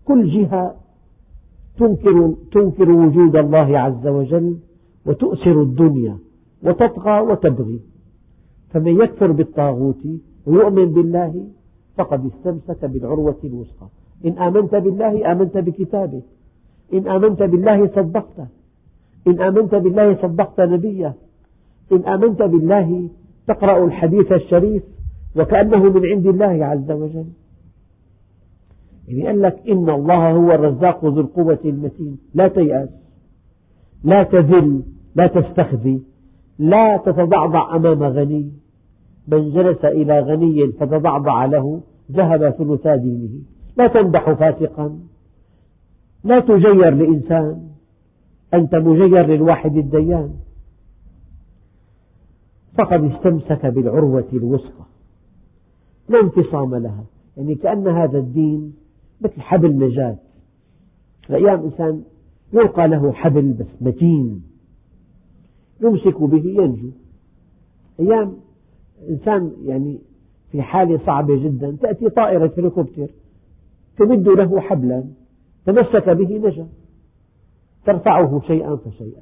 [0.05, 0.75] كل جهة
[1.77, 4.57] تنكر, تنكر وجود الله عز وجل
[5.05, 6.17] وتؤثر الدنيا
[6.63, 7.79] وتطغى وتبغي.
[8.69, 10.03] فمن يكفر بالطاغوت
[10.45, 11.47] ويؤمن بالله
[11.97, 13.87] فقد استمسك بالعروة الوثقى.
[14.25, 16.21] إن آمنت بالله آمنت بكتابه.
[16.93, 18.47] إن آمنت بالله صدقته.
[19.27, 21.13] إن آمنت بالله صدقت نبيه.
[21.91, 23.09] إن آمنت بالله
[23.47, 24.83] تقرأ الحديث الشريف
[25.35, 27.25] وكأنه من عند الله عز وجل.
[29.07, 32.17] يعني قال لك إن الله هو الرزاق ذو القوة المتين.
[32.33, 32.89] لا تيأس.
[34.03, 34.83] لا تذل.
[35.15, 35.99] لا تستخزي
[36.59, 38.51] لا تتضعضع أمام غني.
[39.27, 43.29] من جلس إلى غني فتضعضع له ذهب ثلثا دينه.
[43.77, 44.99] لا تمدح فاسقا.
[46.23, 47.67] لا تجير لإنسان.
[48.53, 50.33] أنت مجير للواحد الديان.
[52.77, 54.85] فقد استمسك بالعروة الوثقى.
[56.09, 57.03] لا انفصام لها.
[57.37, 58.73] يعني كأن هذا الدين
[59.23, 60.15] مثل حبل نجاة.
[61.29, 62.03] أيام إنسان
[62.53, 64.43] يلقى له حبل بس متين.
[65.81, 66.89] يمسك به ينجو.
[67.99, 68.33] أيام
[69.09, 69.99] إنسان يعني
[70.51, 73.07] في حالة صعبة جدا تأتي طائرة هليكوبتر
[73.97, 75.03] تمد له حبلا
[75.65, 76.67] تمسك به نجا
[77.85, 79.21] ترفعه شيئا فشيئا.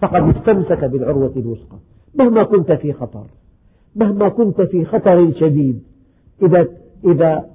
[0.00, 1.78] فقد استمسك بالعروة الوثقى.
[2.14, 3.26] مهما كنت في خطر
[3.96, 5.82] مهما كنت في خطر شديد
[6.42, 6.66] إذا
[7.04, 7.53] إذا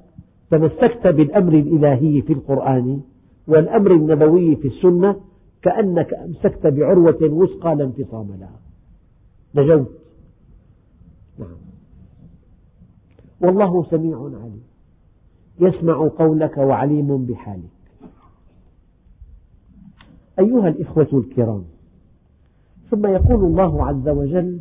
[0.51, 3.01] تمسكت بالأمر الإلهي في القرآن
[3.47, 5.15] والأمر النبوي في السنة
[5.61, 8.59] كأنك أمسكت بعروة وثقى لا انفصام لها.
[9.55, 9.91] نجوت.
[11.39, 11.57] نعم.
[13.41, 14.63] والله سميع عليم.
[15.59, 17.79] يسمع قولك وعليم بحالك.
[20.39, 21.63] أيها الإخوة الكرام
[22.91, 24.59] ثم يقول الله عز وجل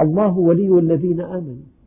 [0.00, 1.79] الله ولي الذين آمنوا.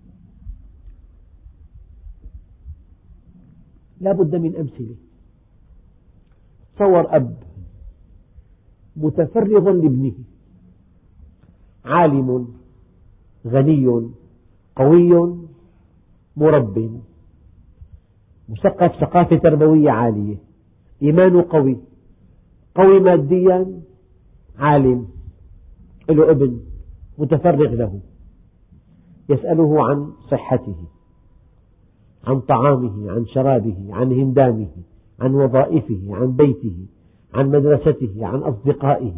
[4.04, 4.96] لا بد من أمثلة.
[6.76, 7.38] تصور أب
[8.96, 10.14] متفرغ لابنه.
[11.86, 12.48] عالم
[13.48, 14.10] غني
[14.76, 15.38] قوي
[16.36, 17.02] مرب.
[18.50, 20.36] مثقف ثقافة تربوية عالية.
[21.02, 21.78] إيمانه قوي.
[22.76, 23.82] قوي ماديا.
[24.58, 25.08] عالم.
[26.10, 26.60] له ابن
[27.18, 28.00] متفرغ له.
[29.30, 30.93] يسأله عن صحته.
[32.24, 34.68] عن طعامه عن شرابه عن هندامه
[35.20, 36.76] عن وظائفه عن بيته
[37.34, 39.14] عن مدرسته عن أصدقائه.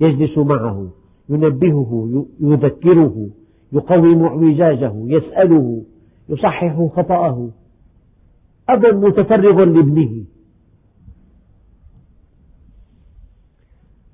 [0.00, 0.90] يجلس معه
[1.28, 3.28] ينبهه يذكره
[3.72, 5.82] يقوم اعوجاجه يسأله
[6.28, 7.50] يصحح خطأه.
[8.68, 10.24] أب متفرغ لابنه.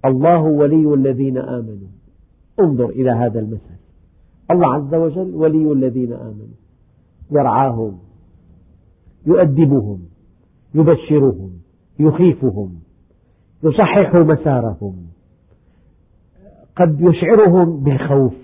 [0.05, 1.89] الله ولي الذين آمنوا.
[2.61, 3.75] انظر إلى هذا المثل.
[4.51, 6.57] الله عز وجل ولي الذين آمنوا.
[7.31, 7.99] يرعاهم.
[9.27, 10.01] يؤدبهم
[10.75, 11.51] يبشرهم
[11.99, 12.75] يخيفهم
[13.63, 14.97] يصحح مسارهم.
[16.77, 18.35] قد يشعرهم بالخوف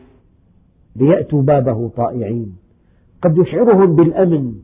[0.97, 2.57] ليأتوا بابه طائعين.
[3.23, 4.55] قد يشعرهم بالأمن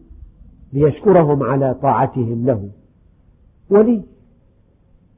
[0.73, 2.71] ليشكرهم على طاعتهم له.
[3.71, 4.03] ولي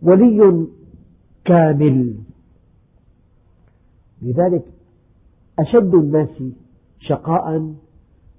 [0.02, 0.66] ولي
[1.44, 2.14] كامل.
[4.22, 4.64] لذلك
[5.58, 6.42] أشد الناس
[7.00, 7.74] شقاء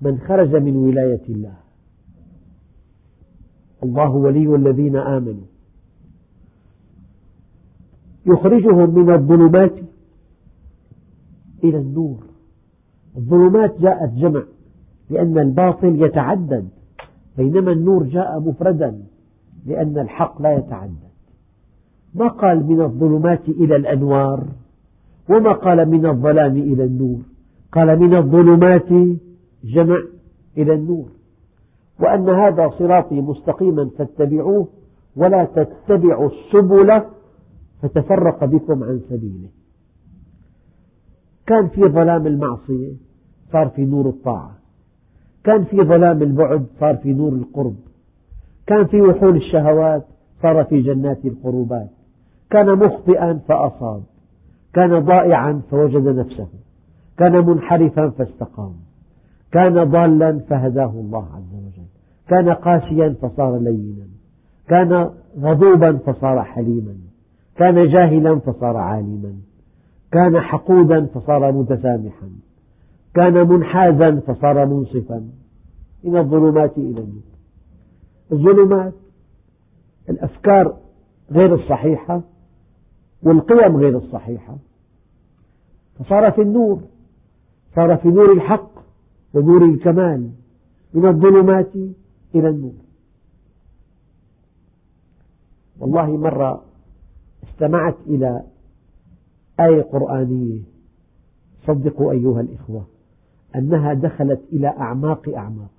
[0.02, 1.69] من خرج من ولاية الله.
[3.84, 5.48] الله ولي الذين آمنوا.
[8.26, 9.74] يخرجهم من الظلمات
[11.64, 12.24] إلى النور.
[13.18, 14.44] الظلمات جاءت جمع
[15.10, 16.70] لأن الباطل يتعدد.
[17.38, 19.02] بينما النور جاء مفردا
[19.66, 21.10] لأن الحق لا يتعدد.
[22.16, 24.46] ما قال من الظلمات إلى الأنوار؟
[25.30, 27.20] وما قال من الظلام إلى النور؟
[27.72, 28.90] قال من الظلمات
[29.64, 29.98] جمع
[30.58, 31.19] إلى النور.
[32.00, 34.68] وأن هذا صراطي مستقيما فاتبعوه
[35.16, 37.02] ولا تتبعوا السبل
[37.82, 39.50] فتفرق بكم عن سبيله.
[41.48, 42.92] كان في ظلام المعصية
[43.52, 44.52] صار في نور الطاعة.
[45.44, 47.76] كان في ظلام البعد صار في نور القرب.
[48.68, 50.06] كان في وحول الشهوات
[50.42, 51.90] صار في جنات القربات.
[52.50, 54.04] كان مخطئا فأصاب.
[54.74, 56.48] كان ضائعا فوجد نفسه.
[57.18, 58.74] كان منحرفا فاستقام.
[59.52, 61.59] كان ضالا فهداه الله عز وجل
[62.30, 64.06] كان قاسيا فصار لينا.
[64.68, 66.96] كان غضوبا فصار حليما.
[67.56, 69.34] كان جاهلا فصار عالما.
[70.12, 72.30] كان حقودا فصار متسامحا.
[73.16, 75.30] كان منحازا فصار منصفا.
[76.04, 77.30] من الظلمات إلى النور.
[78.32, 78.94] الظلمات
[80.10, 80.78] الأفكار
[81.32, 82.22] غير الصحيحة
[83.24, 84.58] والقيم غير الصحيحة.
[86.00, 86.82] فصار في النور.
[87.76, 88.72] صار في نور الحق
[89.34, 90.30] ونور الكمال.
[90.94, 91.72] من الظلمات
[92.36, 92.74] إلى النور
[95.80, 96.64] والله مرة
[97.44, 98.44] استمعت إلى
[99.60, 100.62] آية قرآنية.
[101.68, 102.86] صدقوا أيها الإخوة
[103.56, 105.72] أنها دخلت إلى أعماق أعماق.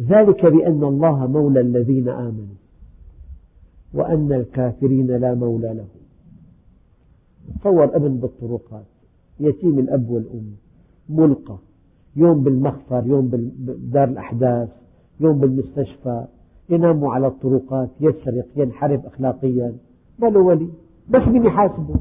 [0.00, 2.54] ذلك بأن الله مولى الذين آمنوا
[3.94, 6.00] وأن الكافرين لا مولى لهم.
[7.60, 8.84] تصور ابن بالطرقات.
[9.40, 10.54] يتيم الأب والأم.
[11.08, 11.58] ملقى.
[12.16, 14.79] يوم بالمخفر يوم بدار الأحداث.
[15.20, 16.24] يوم بالمستشفى
[16.68, 19.72] ينام على الطرقات يسرق ينحرف أخلاقيا.
[20.18, 20.68] ما له ولي
[21.08, 21.94] ما في مين يحاسبه؟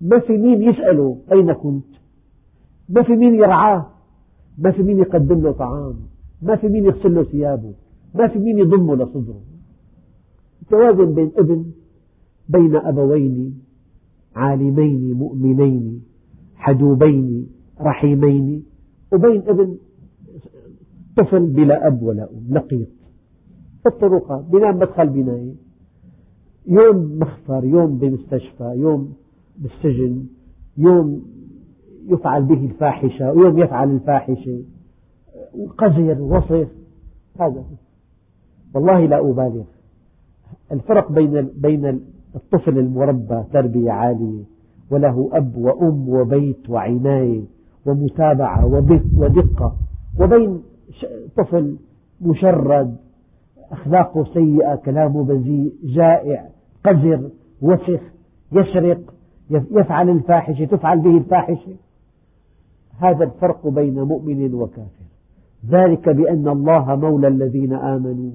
[0.00, 1.86] ما في مين يسأله أين كنت؟
[2.88, 3.86] ما في مين يرعاه؟
[4.58, 5.94] ما في مين يقدم له طعام؟
[6.42, 7.72] ما في مين يغسل له ثيابه؟
[8.14, 9.40] ما في مين يضمه لصدره
[10.70, 11.64] توازن بين ابن
[12.48, 13.62] بين أبوين
[14.36, 16.02] عالمين مؤمنين
[16.56, 17.46] حدوبين
[17.80, 18.64] رحيمين.
[19.12, 19.76] وبين ابن
[21.16, 22.88] طفل بلا أب ولا أم لقيط.
[23.86, 25.54] الطرقات بينام مدخل بناية
[26.66, 29.14] يوم مخفر يوم بمستشفى يوم
[29.58, 30.26] بالسجن
[30.78, 31.22] يوم
[32.08, 34.62] يفعل به الفاحشة ويوم يفعل الفاحشة.
[35.78, 36.68] قذر وصف
[37.40, 37.64] هذا.
[38.74, 39.64] والله لا أبالغ.
[40.72, 42.00] الفرق بين بين
[42.34, 44.42] الطفل المربى تربية عالية
[44.90, 47.44] وله أب وأم وبيت وعناية
[47.86, 48.66] ومتابعة
[49.16, 49.76] ودقة.
[50.20, 50.62] وبين
[51.36, 51.76] طفل
[52.20, 52.96] مشرد
[53.70, 56.48] أخلاقه سيئة كلامه بذيء جائع
[56.84, 57.30] قذر
[57.62, 58.00] وسخ
[58.52, 59.14] يسرق
[59.50, 61.76] يفعل الفاحشة تفعل به الفاحشة.
[62.98, 65.06] هذا الفرق بين مؤمن وكافر.
[65.68, 68.30] ذلك بأن الله مولى الذين آمنوا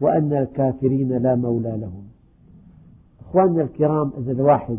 [0.00, 2.04] وأن الكافرين لا مولى لهم.
[3.20, 4.78] أخواننا الكرام إذا الواحد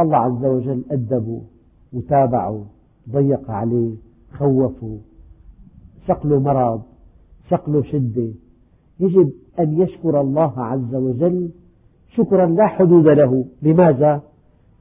[0.00, 1.40] الله عز وجل أدبه
[1.92, 2.64] وتابعه
[3.10, 3.94] ضيق عليه
[4.32, 4.98] خوفه
[6.08, 6.82] شقله مرض
[7.50, 8.28] شقله شدة.
[9.00, 11.50] يجب أن يشكر الله عز وجل
[12.08, 13.44] شكرا لا حدود له.
[13.62, 14.22] لماذا؟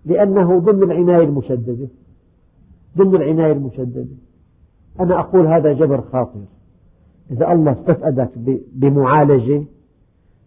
[0.06, 1.88] لأنه ضمن العناية المشددة.
[2.98, 4.06] ضمن العناية المشددة.
[5.00, 6.40] أنا أقول هذا جبر خاطر.
[7.32, 8.30] إذا الله استفأدك
[8.74, 9.64] بمعالجة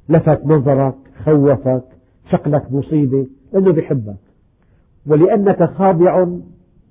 [0.08, 1.84] لفت نظرك خوفك
[2.30, 4.16] شقلك مصيبة لأنه بحبك
[5.06, 6.26] ولأنك خاضع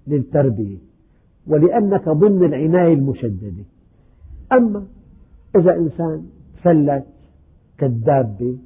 [0.08, 0.78] للتربية.
[1.48, 3.64] ولأنك ضمن العناية المشددة.
[4.52, 4.86] أما
[5.56, 6.26] إذا إنسان
[6.64, 7.06] فلت
[7.78, 8.58] كالدابة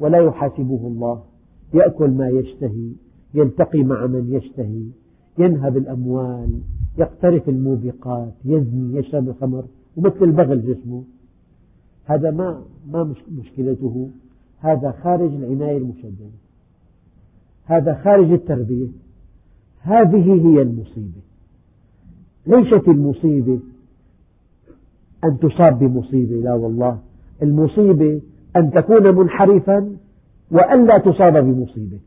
[0.00, 1.22] ولا يحاسبه الله
[1.74, 2.92] يأكل ما يشتهي
[3.34, 4.84] يلتقي مع من يشتهي
[5.38, 6.60] ينهب الأموال
[6.98, 9.64] يقترف الموبقات يزني يشرب الخمر
[9.96, 11.04] ومثل البغل جسمه.
[12.04, 14.10] هذا ما ما مشكلته.
[14.58, 16.30] هذا خارج العناية المشددة.
[17.64, 18.88] هذا خارج التربية.
[19.80, 21.20] هذه هي المصيبة.
[22.46, 23.60] ليست المصيبة
[25.24, 26.98] أن تصاب بمصيبة لا والله.
[27.42, 28.20] المصيبة
[28.56, 29.96] أن تكون منحرفا
[30.50, 31.98] وأن لا تصاب بمصيبة.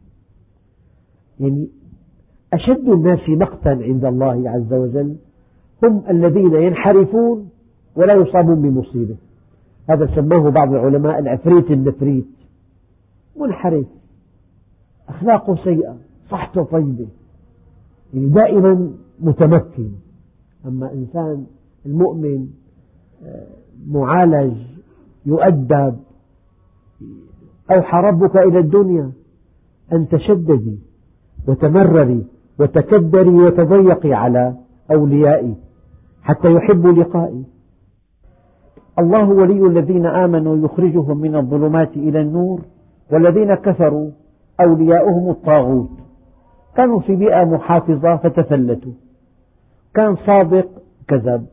[1.40, 1.68] يعني
[2.54, 5.16] أشد الناس مقتا عند الله عز وجل
[5.84, 7.50] هم الذين ينحرفون
[7.96, 9.16] ولا يصابون بمصيبة.
[9.90, 12.28] هذا سماه بعض العلماء العفريت النفريت.
[13.40, 13.86] منحرف.
[15.10, 15.98] أخلاقه سيئة.
[16.30, 17.08] صحته طيبة.
[18.14, 19.90] يعني دائما متمكن.
[20.66, 21.46] أما إنسان
[21.86, 22.48] المؤمن
[23.88, 24.58] معالج
[25.26, 25.96] يؤدب.
[27.72, 29.12] أوحى ربك إلى الدنيا
[29.94, 30.80] أن تشددي
[31.48, 32.26] وتمرري
[32.60, 34.56] وتكدري وتضيقي على
[34.92, 35.56] أوليائي
[36.24, 37.44] حتى يحبوا لقائي.
[39.00, 42.62] الله ولي الذين آمنوا يخرجهم من الظلمات إلى النور
[43.12, 44.12] والذين كفروا
[44.60, 45.90] أولياؤهم الطاغوت.
[46.76, 48.92] كانوا في بيئة محافظة فتفلتوا
[49.94, 50.68] كان صادق
[51.08, 51.46] كذب.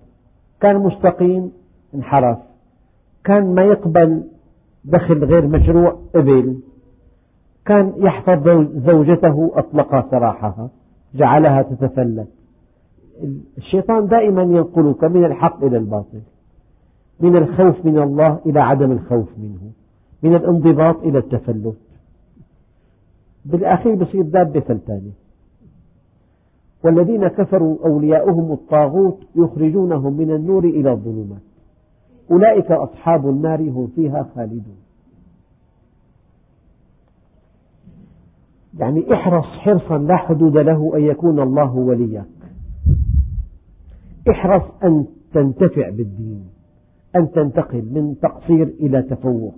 [0.60, 1.52] كان مستقيم
[1.94, 2.38] انحرف
[3.24, 4.22] كان ما يقبل
[4.84, 6.58] دخل غير مشروع قبل
[7.64, 8.48] كان يحفظ
[8.86, 10.70] زوجته أطلق سراحها.
[11.14, 12.28] جعلها تتفلت
[13.58, 16.20] الشيطان دائما ينقلك من الحق إلى الباطل.
[17.20, 19.70] من الخوف من الله إلى عدم الخوف منه.
[20.22, 21.76] من الانضباط إلى التفلت.
[23.44, 25.12] بالأخير بصير دابة فلتانة
[26.84, 31.47] والذين كفروا أولياؤهم الطاغوت يخرجونهم من النور إلى الظلمات.
[32.30, 34.76] أولئك أصحاب النار هم فيها خالدون.
[38.78, 42.24] يعني احرص حرصا لا حدود له أن يكون الله وليك.
[44.30, 46.44] احرص أن تنتفع بالدين
[47.16, 49.54] أن تنتقل من تقصير إلى تفوق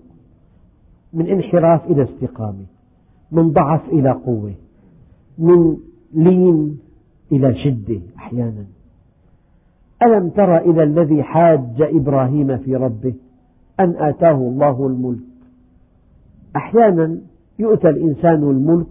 [1.13, 2.67] من انحراف إلى استقامة
[3.33, 4.55] من ضعف إلى قوة
[5.39, 5.77] من
[6.15, 6.79] لين
[7.33, 8.65] إلى شدة أحيانا.
[10.03, 13.15] ألم تر إلى الذي حاج إبراهيم في ربه
[13.81, 15.21] أن آتاه الله الملك؟
[16.57, 17.19] أحيانا
[17.59, 18.87] يؤتى الإنسان الملك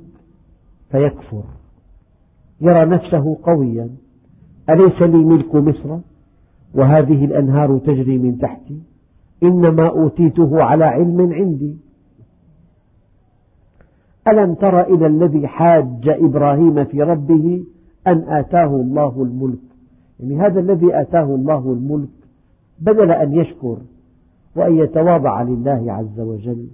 [0.91, 1.43] فيكفر
[2.61, 3.89] يرى نفسه قويا.
[4.69, 5.97] أليس لي ملك مصر؟
[6.73, 8.81] وهذه الأنهار تجري من تحتي.
[9.43, 11.77] إنما أوتيته على علم عندي.
[14.27, 17.63] ألم تر إلى الذي حاج إبراهيم في ربه
[18.07, 19.68] أن آتاه الله الملك؟
[20.19, 22.09] يعني هذا الذي آتاه الله الملك
[22.79, 23.77] بدل أن يشكر
[24.55, 26.67] وأن يتواضع لله عز وجل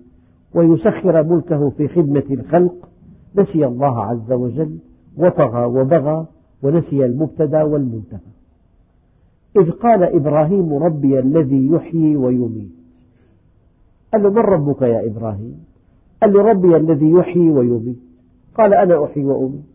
[0.54, 2.90] ويسخر ملكه في خدمة الخلق
[3.36, 4.78] نسي الله عز وجل
[5.18, 6.26] وطغى وبغى
[6.64, 8.20] ونسي المبتدى والمنتهى.
[9.58, 12.72] إذ قال إبراهيم ربي الذي يحيي ويميت.
[14.14, 15.66] قال له من ربك يا إبراهيم؟
[16.22, 18.00] قال له ربي الذي يحيي ويميت.
[18.56, 19.66] قال أنا أحيي وأميت.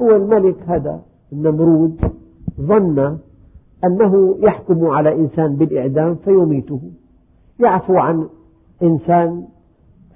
[0.00, 1.02] هو الملك هذا.
[1.32, 2.12] النمرود
[2.60, 3.18] ظن
[3.84, 6.80] أنه يحكم على إنسان بالإعدام فيميته.
[7.60, 8.28] يعفو عن
[8.82, 9.44] إنسان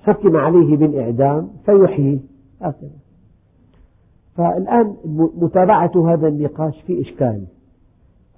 [0.03, 2.19] حكم عليه بالإعدام فيحييه.
[2.61, 2.91] هكذا.
[4.35, 4.95] فالآن
[5.41, 7.45] متابعة هذا النقاش في إشكال.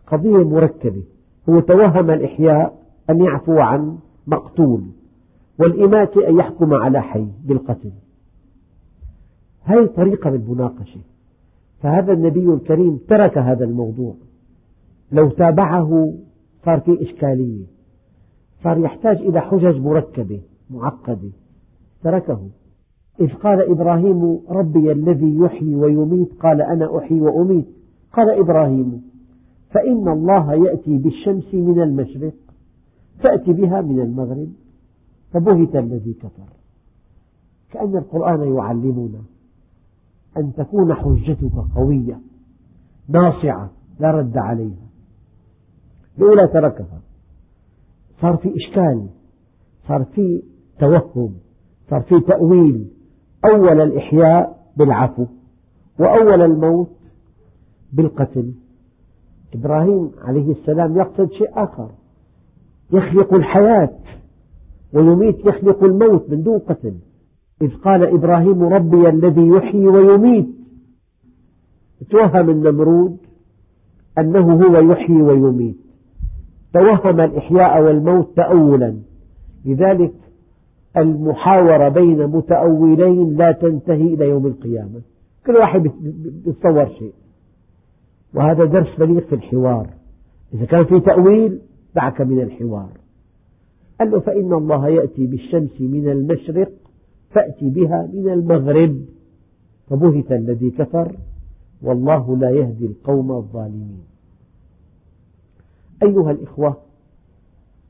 [0.06, 1.02] قضية مركبة.
[1.48, 2.78] هو توهم الإحياء
[3.10, 4.82] أن يعفو عن مقتول
[5.58, 7.90] والإماتة أن يحكم على حي بالقتل.
[9.62, 11.00] هذه طريقة للمناقشة.
[11.80, 14.14] فهذا النبي الكريم ترك هذا الموضوع.
[15.12, 16.14] لو تابعه
[16.64, 17.64] صار في إشكالية.
[18.64, 21.30] صار يحتاج إلى حجج مركبة معقدة.
[22.02, 22.40] تركه.
[23.20, 26.32] إذ قال إبراهيم ربي الذي يحيي ويميت.
[26.40, 27.66] قال أنا أحيي وأميت.
[28.12, 29.02] قال إبراهيم
[29.70, 32.34] فإن الله يأتي بالشمس من المشرق
[33.18, 34.48] فأتي بها من المغرب.
[35.32, 36.52] فبهت الذي كفر.
[37.70, 39.22] كأن القرآن يعلمنا.
[40.36, 42.20] أن تكون حجتك قوية
[43.08, 43.70] ناصعة
[44.00, 44.88] لا رد عليها.
[46.18, 47.00] الأولى تركها.
[48.20, 49.06] صار في إشكال
[49.88, 50.42] صار في
[50.78, 51.34] توهم
[51.90, 52.88] صار في تأويل.
[53.44, 55.26] أول الإحياء بالعفو
[55.98, 56.90] وأول الموت
[57.92, 58.52] بالقتل.
[59.54, 61.90] إبراهيم عليه السلام يقصد شيء آخر.
[62.92, 63.90] يخلق الحياة
[64.92, 66.94] ويميت يخلق الموت من دون قتل.
[67.62, 70.48] إذ قال إبراهيم ربي الذي يحيي ويميت.
[72.10, 73.16] توهم النمرود
[74.18, 75.76] أنه هو يحيي ويميت.
[76.72, 78.96] توهم الإحياء والموت تأولا.
[79.64, 80.12] لذلك
[80.96, 85.00] المحاورة بين متأولين لا تنتهي إلى يوم القيامة.
[85.46, 85.90] كل واحد
[86.46, 87.12] يتصور شيء.
[88.34, 89.86] وهذا درس بليغ في الحوار.
[90.54, 91.58] إذا كان في تأويل
[91.94, 92.92] دعك من الحوار.
[94.00, 96.72] قال له فإن الله يأتي بالشمس من المشرق
[97.30, 99.04] فأتي بها من المغرب.
[99.86, 101.16] فبهت الذي كفر
[101.82, 104.00] والله لا يهدي القوم الظالمين.
[106.02, 106.76] أيها الإخوة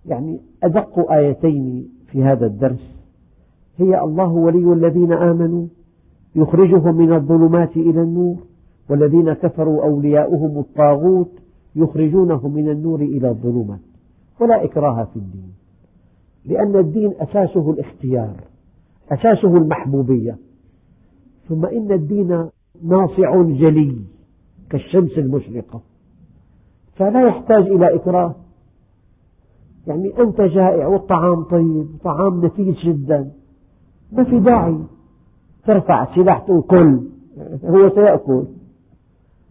[0.07, 2.95] يعني أدق آيتين في هذا الدرس.
[3.77, 5.67] هي الله ولي الذين آمنوا
[6.35, 8.37] يخرجهم من الظلمات إلى النور
[8.91, 11.31] والذين كفروا أولياؤهم الطاغوت
[11.77, 13.81] يخرجونهم من النور إلى الظلمات.
[14.41, 15.53] ولا إكراه في الدين
[16.45, 18.35] لأن الدين أساسه الاختيار.
[19.13, 20.39] أساسه المحبوبية.
[21.49, 22.49] ثم إن الدين
[22.85, 23.99] ناصع جلي
[24.71, 25.81] كالشمس المشرقة.
[26.97, 28.35] فلا يحتاج إلى إكراه.
[29.87, 33.31] يعني أنت جائع والطعام طيب طعام نفيس جدا.
[34.13, 34.79] ما في داعي.
[35.67, 37.01] ترفع سلاح تقول كل
[37.65, 38.45] هو سيأكل.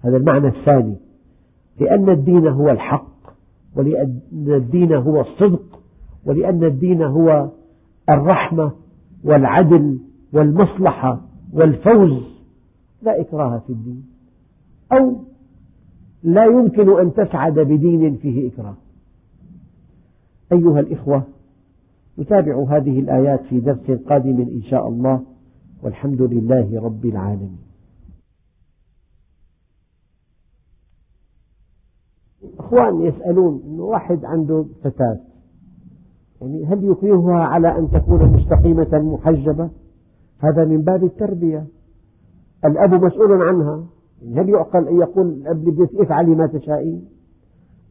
[0.01, 0.95] هذا المعنى الثاني.
[1.79, 3.17] لأن الدين هو الحق
[3.75, 5.79] ولأن الدين هو الصدق
[6.25, 7.49] ولأن الدين هو
[8.09, 8.71] الرحمة.
[9.27, 9.99] والعدل
[10.33, 11.21] والمصلحة
[11.53, 12.23] والفوز
[13.01, 14.05] لا إكراه في الدين.
[14.91, 15.15] أو
[16.23, 18.75] لا يمكن أن تسعد بدين فيه إكراه.
[20.51, 21.23] أيها الإخوة
[22.19, 25.23] نتابع هذه الآيات في درس قادم إن شاء الله.
[25.83, 27.57] والحمد لله رب العالمين.
[32.59, 35.19] أخوان يسألون أنه واحد عنده فتاة.
[36.41, 39.69] يعني هل يكرهها على أن تكون مستقيمة محجبة؟
[40.39, 41.65] هذا من باب التربية.
[42.65, 43.83] الأب مسؤول عنها.
[44.35, 47.05] هل يعقل أن يقول الأب لابنته افعلي ما تشائين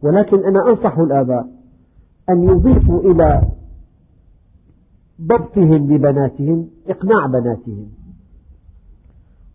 [0.03, 1.49] ولكن أنا أنصح الآباء
[2.31, 3.43] أن يضيفوا إلى
[5.23, 7.89] ضبطهم لبناتهم إقناع بناتهم.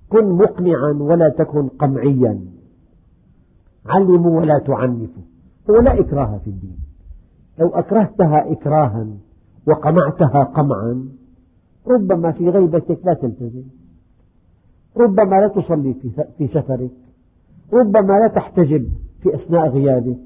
[0.09, 2.39] كن مقنعا ولا تكن قمعيا.
[3.85, 5.23] علموا ولا تعنفوا.
[5.69, 6.90] هو لا إكراه في الدين.
[7.61, 9.07] لو أكرهتها إكراها
[9.67, 11.05] وقمعتها قمعا
[11.87, 13.63] ربما في غيبتك لا تلتزم.
[14.97, 15.93] ربما لا تصلي
[16.37, 16.91] في سفرك.
[17.73, 18.87] ربما لا تحتجب
[19.21, 20.17] في أثناء غيابك.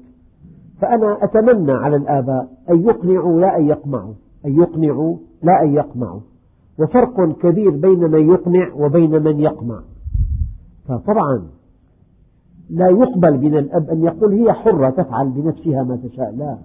[0.80, 4.14] فأنا أتمنى على الآباء أن يقنعوا لا أن يقمعوا
[4.46, 6.20] أن يقنعوا لا أن يقمعوا.
[6.78, 9.80] وفرق كبير بين من يقنع وبين من يقمع.
[10.88, 11.42] فطبعا
[12.70, 16.34] لا يقبل من الأب أن يقول هي حرة تفعل بنفسها ما تشاء.
[16.36, 16.58] لا.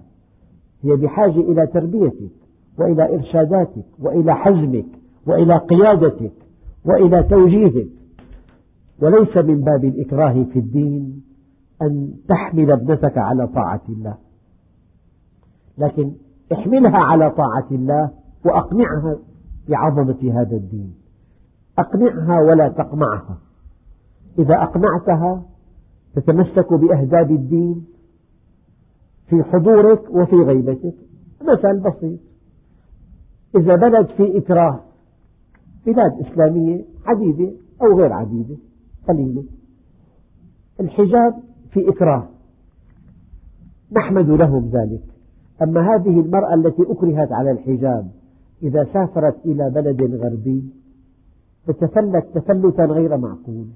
[0.84, 2.32] هي بحاجة إلى تربيتك
[2.80, 4.86] وإلى إرشاداتك وإلى حزمك
[5.28, 6.34] وإلى قيادتك
[6.86, 7.88] وإلى توجيهك.
[9.02, 11.24] وليس من باب الإكراه في الدين
[11.82, 14.16] أن تحمل ابنتك على طاعة الله.
[15.78, 16.12] لكن
[16.54, 18.12] احملها على طاعة الله
[18.46, 19.18] وأقنعها
[19.70, 20.94] بعظمة هذا الدين.
[21.80, 23.38] أقنعها ولا تقمعها.
[24.40, 25.44] إذا أقنعتها
[26.16, 27.86] تتمسك بأهداب الدين
[29.32, 30.94] في حضورك وفي غيبتك.
[31.42, 32.20] مثل بسيط.
[33.56, 34.80] إذا بلد في إكراه
[35.86, 37.52] بلاد إسلامية عديدة
[37.82, 38.56] أو غير عديدة
[39.08, 39.44] قليلة.
[40.80, 41.34] الحجاب
[41.72, 42.28] في إكراه.
[43.92, 45.04] نحمد لهم ذلك.
[45.62, 48.12] أما هذه المرأة التي أكرهت على الحجاب
[48.64, 50.64] إذا سافرت إلى بلد غربي
[51.68, 53.68] تتفلت تفلتا غير معقول.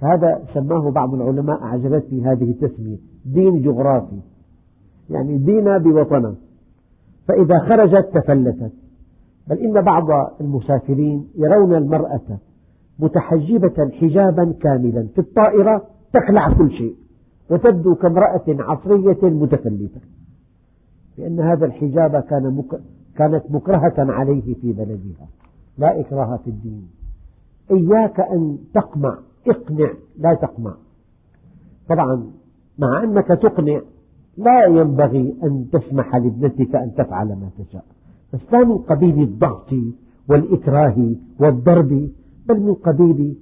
[0.00, 2.98] هذا سماه بعض العلماء أعجبتني هذه التسمية.
[3.24, 4.33] دين جغرافي.
[5.10, 6.34] يعني دين بوطنه
[7.28, 8.72] فإذا خرجت تفلتت.
[9.48, 12.38] بل إن بعض المسافرين يرون المرأة
[12.98, 16.96] متحجبة حجابا كاملا في الطائرة تخلع كل شيء.
[17.50, 20.00] وتبدو كامرأة عصرية متفلتة.
[21.18, 22.80] لأن هذا الحجاب كان مك...
[23.16, 25.28] كانت مكرهة عليه في بلدها.
[25.78, 26.88] لا إكراه في الدين.
[27.70, 29.18] إياك أن تقمع.
[29.48, 29.90] اقنع.
[30.18, 30.74] لا تقمع.
[31.88, 32.26] طبعا
[32.78, 33.80] مع أنك تقنع
[34.36, 37.84] لا ينبغي أن تسمح لابنتك أن تفعل ما تشاء.
[38.32, 39.70] بس لا من قبيل الضغط
[40.28, 41.10] والإكراه
[41.40, 42.08] والضرب
[42.48, 43.36] بل من قبيل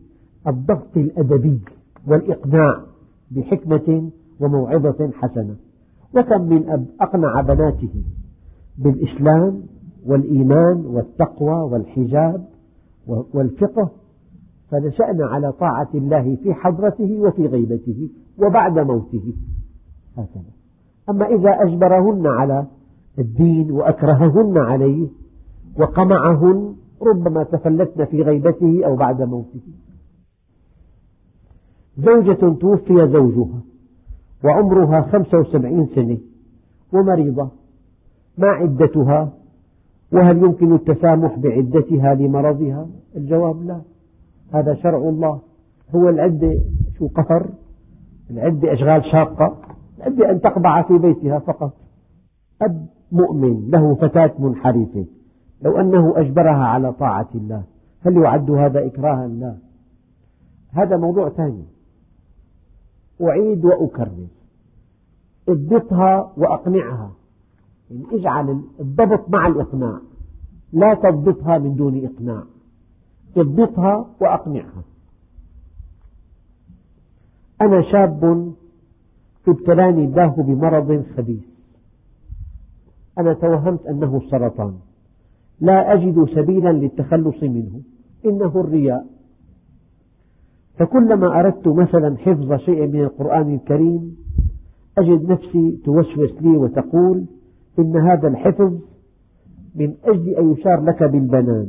[0.47, 1.61] الضغط الأدبي
[2.07, 2.81] والإقناع
[3.31, 5.57] بحكمة وموعظة حسنة.
[6.17, 8.05] وكم من أب أقنع بناته
[8.79, 9.63] بالإسلام
[10.07, 12.45] والإيمان والتقوى والحجاب
[13.07, 13.91] والفقه
[14.71, 19.35] فنشأنا على طاعة الله في حضرته وفي غيبته وبعد موته.
[20.17, 20.62] هكذا.
[21.11, 22.67] أما إذا أجبرهن على
[23.19, 25.09] الدين وأكرههن عليه
[25.79, 29.61] وقمعهن ربما تفلتن في غيبته أو بعد موته.
[31.99, 33.61] زوجة توفي زوجها
[34.45, 36.19] وعمرها خمسة وسبعين سنة
[36.93, 37.49] ومريضة
[38.39, 39.33] ما عدتها؟
[40.13, 43.81] وهل يمكن التسامح بعدتها لمرضها؟ الجواب لا.
[44.55, 45.41] هذا شرع الله.
[45.95, 46.61] هو العدة
[46.99, 47.49] شو قهر؟
[48.31, 49.57] العدة أشغال شاقة.
[50.07, 51.73] العدة أن تقبع في بيتها فقط.
[52.63, 55.07] أب مؤمن له فتاة منحرفة.
[55.63, 57.65] لو أنه أجبرها على طاعة الله
[58.01, 59.57] هل يعد هذا إكراها لا؟
[60.71, 61.65] هذا موضوع ثاني.
[63.23, 64.27] أعيد وأكرر.
[65.49, 67.11] اضبطها وأقنعها.
[67.91, 69.99] يعني اجعل الضبط مع الإقناع.
[70.73, 72.43] لا تضبطها من دون إقناع.
[73.37, 74.83] اضبطها وأقنعها.
[77.61, 78.53] أنا شاب
[79.49, 81.45] ابتلاني الله بمرض خبيث.
[83.19, 84.75] أنا توهمت أنه سرطان.
[85.61, 87.81] لا أجد سبيلا للتخلص منه.
[88.27, 89.07] إنه الرياء.
[90.79, 94.17] فكلما أردت مثلا حفظ شيء من القرآن الكريم
[94.99, 97.25] أجد نفسي توسوس لي وتقول
[97.79, 98.73] إن هذا الحفظ
[99.75, 101.69] من أجل أن يشار لك بالبنان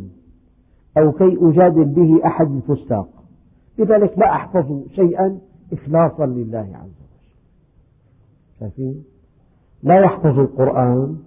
[0.98, 3.10] أو كي أجادل به أحد الفساق
[3.80, 5.40] لذلك لا أحفظ شيئا
[5.74, 7.03] إخلاصا لله عز وجل
[8.64, 9.03] شايفين؟
[9.84, 11.18] لا يحفظ القرآن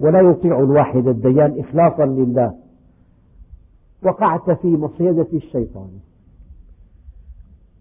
[0.00, 2.54] ولا يطيع الواحد الديان إخلاصا لله.
[4.02, 5.90] وقعت في مصيدة الشيطان.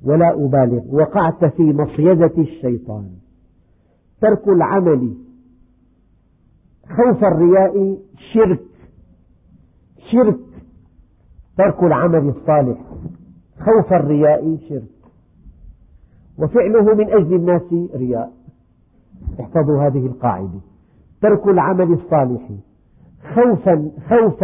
[0.03, 3.09] ولا أبالغ وقعت في مصيدة الشيطان.
[4.21, 5.13] ترك العمل
[6.97, 7.97] خوف الرياء
[8.33, 8.63] شرك.
[10.11, 10.39] شرك.
[11.57, 12.77] ترك العمل الصالح.
[13.59, 15.11] خوف الرياء شرك.
[16.37, 18.36] وفعله من أجل الناس رياء.
[19.39, 20.59] احفظوا هذه القاعدة.
[21.21, 22.49] ترك العمل الصالح.
[23.35, 24.43] خوفا خوف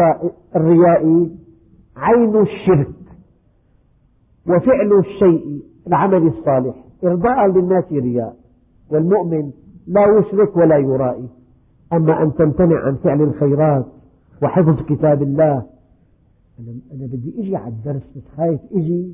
[0.56, 1.30] الرياء
[1.98, 2.96] عين الشرك.
[4.48, 6.76] وفعل الشيء العمل الصالح.
[7.04, 8.36] إرضاء للناس رياء.
[8.92, 9.52] والمؤمن
[9.88, 11.28] لا يشرك ولا يرائي.
[11.94, 13.86] أما أن تمتنع عن فعل الخيرات
[14.44, 15.66] وحفظ كتاب الله.
[16.94, 19.14] أنا بدي أجي على الدرس بس خايف أجي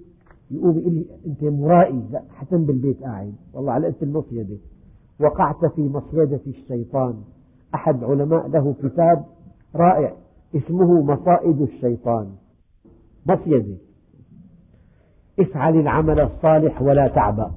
[0.51, 2.03] يقوم يقول لي أنت مرائي.
[2.11, 3.33] لا حتم بالبيت قاعد.
[3.53, 4.57] والله على قد المصيدة
[5.19, 7.15] وقعت في مصيدة الشيطان.
[7.75, 9.25] أحد علماء له كتاب
[9.75, 10.13] رائع
[10.55, 12.31] اسمه مصائد الشيطان.
[13.25, 13.77] مصيدة.
[15.39, 17.51] افعل العمل الصالح ولا تعبأ.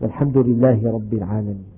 [0.00, 1.73] والحمد لله رب العالمين.